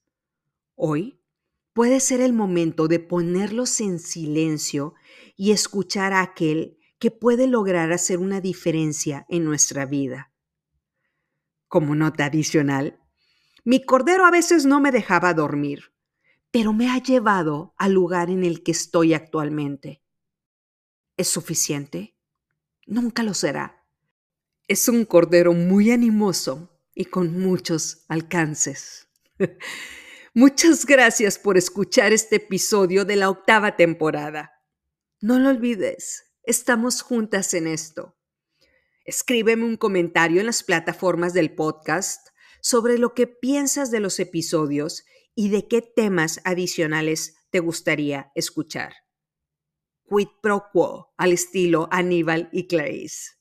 Hoy 0.84 1.22
puede 1.74 2.00
ser 2.00 2.22
el 2.22 2.34
momento 2.34 2.88
de 2.88 3.00
ponerlos 3.00 3.80
en 3.82 4.00
silencio 4.00 4.96
y 5.36 5.52
escuchar 5.52 6.14
a 6.14 6.22
aquel 6.22 6.80
que 6.98 7.12
puede 7.12 7.46
lograr 7.46 7.92
hacer 7.92 8.18
una 8.18 8.42
diferencia 8.42 9.26
en 9.30 9.44
nuestra 9.44 9.86
vida. 9.86 10.34
Como 11.68 11.94
nota 11.94 12.26
adicional, 12.26 13.00
mi 13.64 13.86
cordero 13.86 14.26
a 14.26 14.32
veces 14.32 14.66
no 14.66 14.80
me 14.80 14.92
dejaba 14.92 15.34
dormir 15.34 15.92
pero 16.52 16.74
me 16.74 16.90
ha 16.90 17.02
llevado 17.02 17.74
al 17.78 17.94
lugar 17.94 18.30
en 18.30 18.44
el 18.44 18.62
que 18.62 18.72
estoy 18.72 19.14
actualmente. 19.14 20.04
¿Es 21.18 21.30
suficiente? 21.30 22.18
Nunca 22.86 23.24
lo 23.24 23.34
será. 23.34 23.86
Es 24.68 24.90
un 24.90 25.06
cordero 25.06 25.54
muy 25.54 25.92
animoso 25.92 26.78
y 26.94 27.06
con 27.06 27.40
muchos 27.40 28.06
alcances. 28.10 29.08
Muchas 30.34 30.86
gracias 30.86 31.38
por 31.38 31.58
escuchar 31.58 32.14
este 32.14 32.38
episodio 32.38 33.04
de 33.04 33.18
la 33.18 33.30
octava 33.30 33.76
temporada. 33.76 34.54
No 35.20 35.38
lo 35.40 35.50
olvides, 35.50 36.24
estamos 36.44 37.02
juntas 37.02 37.54
en 37.54 37.68
esto. 37.68 38.16
Escríbeme 39.04 39.66
un 39.66 39.76
comentario 39.76 40.40
en 40.40 40.46
las 40.46 40.64
plataformas 40.64 41.34
del 41.34 41.54
podcast 41.54 42.30
sobre 42.62 42.98
lo 42.98 43.14
que 43.14 43.28
piensas 43.28 43.92
de 43.92 44.00
los 44.00 44.22
episodios 44.22 45.04
y 45.36 45.50
de 45.50 45.68
qué 45.68 45.82
temas 45.82 46.40
adicionales 46.46 47.36
te 47.50 47.60
gustaría 47.60 48.32
escuchar. 48.34 48.94
Quid 50.10 50.30
pro 50.42 50.70
quo, 50.72 51.14
al 51.18 51.34
estilo 51.34 51.90
Aníbal 51.92 52.48
y 52.54 52.68
Clarice. 52.68 53.32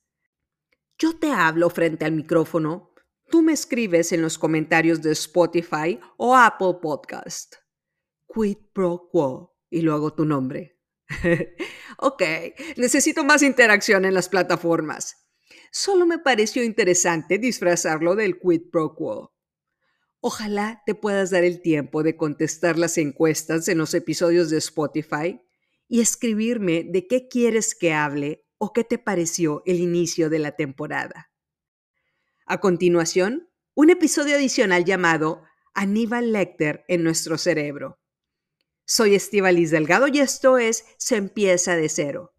Yo 0.98 1.16
te 1.16 1.30
hablo 1.30 1.70
frente 1.70 2.04
al 2.04 2.12
micrófono, 2.12 2.89
tú 3.30 3.42
me 3.42 3.52
escribes 3.52 4.12
en 4.12 4.22
los 4.22 4.36
comentarios 4.36 5.00
de 5.00 5.12
Spotify 5.12 5.98
o 6.16 6.36
Apple 6.36 6.78
Podcast. 6.82 7.54
Quid 8.32 8.58
pro 8.72 9.08
quo 9.10 9.56
y 9.70 9.80
luego 9.82 10.12
tu 10.12 10.24
nombre. 10.24 10.78
ok, 11.98 12.22
necesito 12.76 13.24
más 13.24 13.42
interacción 13.42 14.04
en 14.04 14.14
las 14.14 14.28
plataformas. 14.28 15.28
Solo 15.72 16.06
me 16.06 16.18
pareció 16.18 16.62
interesante 16.62 17.38
disfrazarlo 17.38 18.14
del 18.14 18.38
quid 18.38 18.70
pro 18.70 18.94
quo. 18.94 19.34
Ojalá 20.20 20.82
te 20.84 20.94
puedas 20.94 21.30
dar 21.30 21.44
el 21.44 21.62
tiempo 21.62 22.02
de 22.02 22.16
contestar 22.16 22.78
las 22.78 22.98
encuestas 22.98 23.68
en 23.68 23.78
los 23.78 23.94
episodios 23.94 24.50
de 24.50 24.58
Spotify 24.58 25.40
y 25.88 26.00
escribirme 26.00 26.84
de 26.84 27.06
qué 27.06 27.28
quieres 27.28 27.74
que 27.74 27.94
hable 27.94 28.44
o 28.58 28.72
qué 28.72 28.84
te 28.84 28.98
pareció 28.98 29.62
el 29.64 29.80
inicio 29.80 30.28
de 30.28 30.38
la 30.38 30.56
temporada. 30.56 31.29
A 32.50 32.58
continuación, 32.58 33.48
un 33.76 33.90
episodio 33.90 34.34
adicional 34.34 34.84
llamado 34.84 35.44
Aníbal 35.72 36.32
Lecter 36.32 36.84
en 36.88 37.04
nuestro 37.04 37.38
cerebro. 37.38 38.00
Soy 38.84 39.14
Estivalis 39.14 39.70
Delgado 39.70 40.08
y 40.08 40.18
esto 40.18 40.58
es 40.58 40.84
Se 40.98 41.14
empieza 41.14 41.76
de 41.76 41.88
cero 41.88 42.34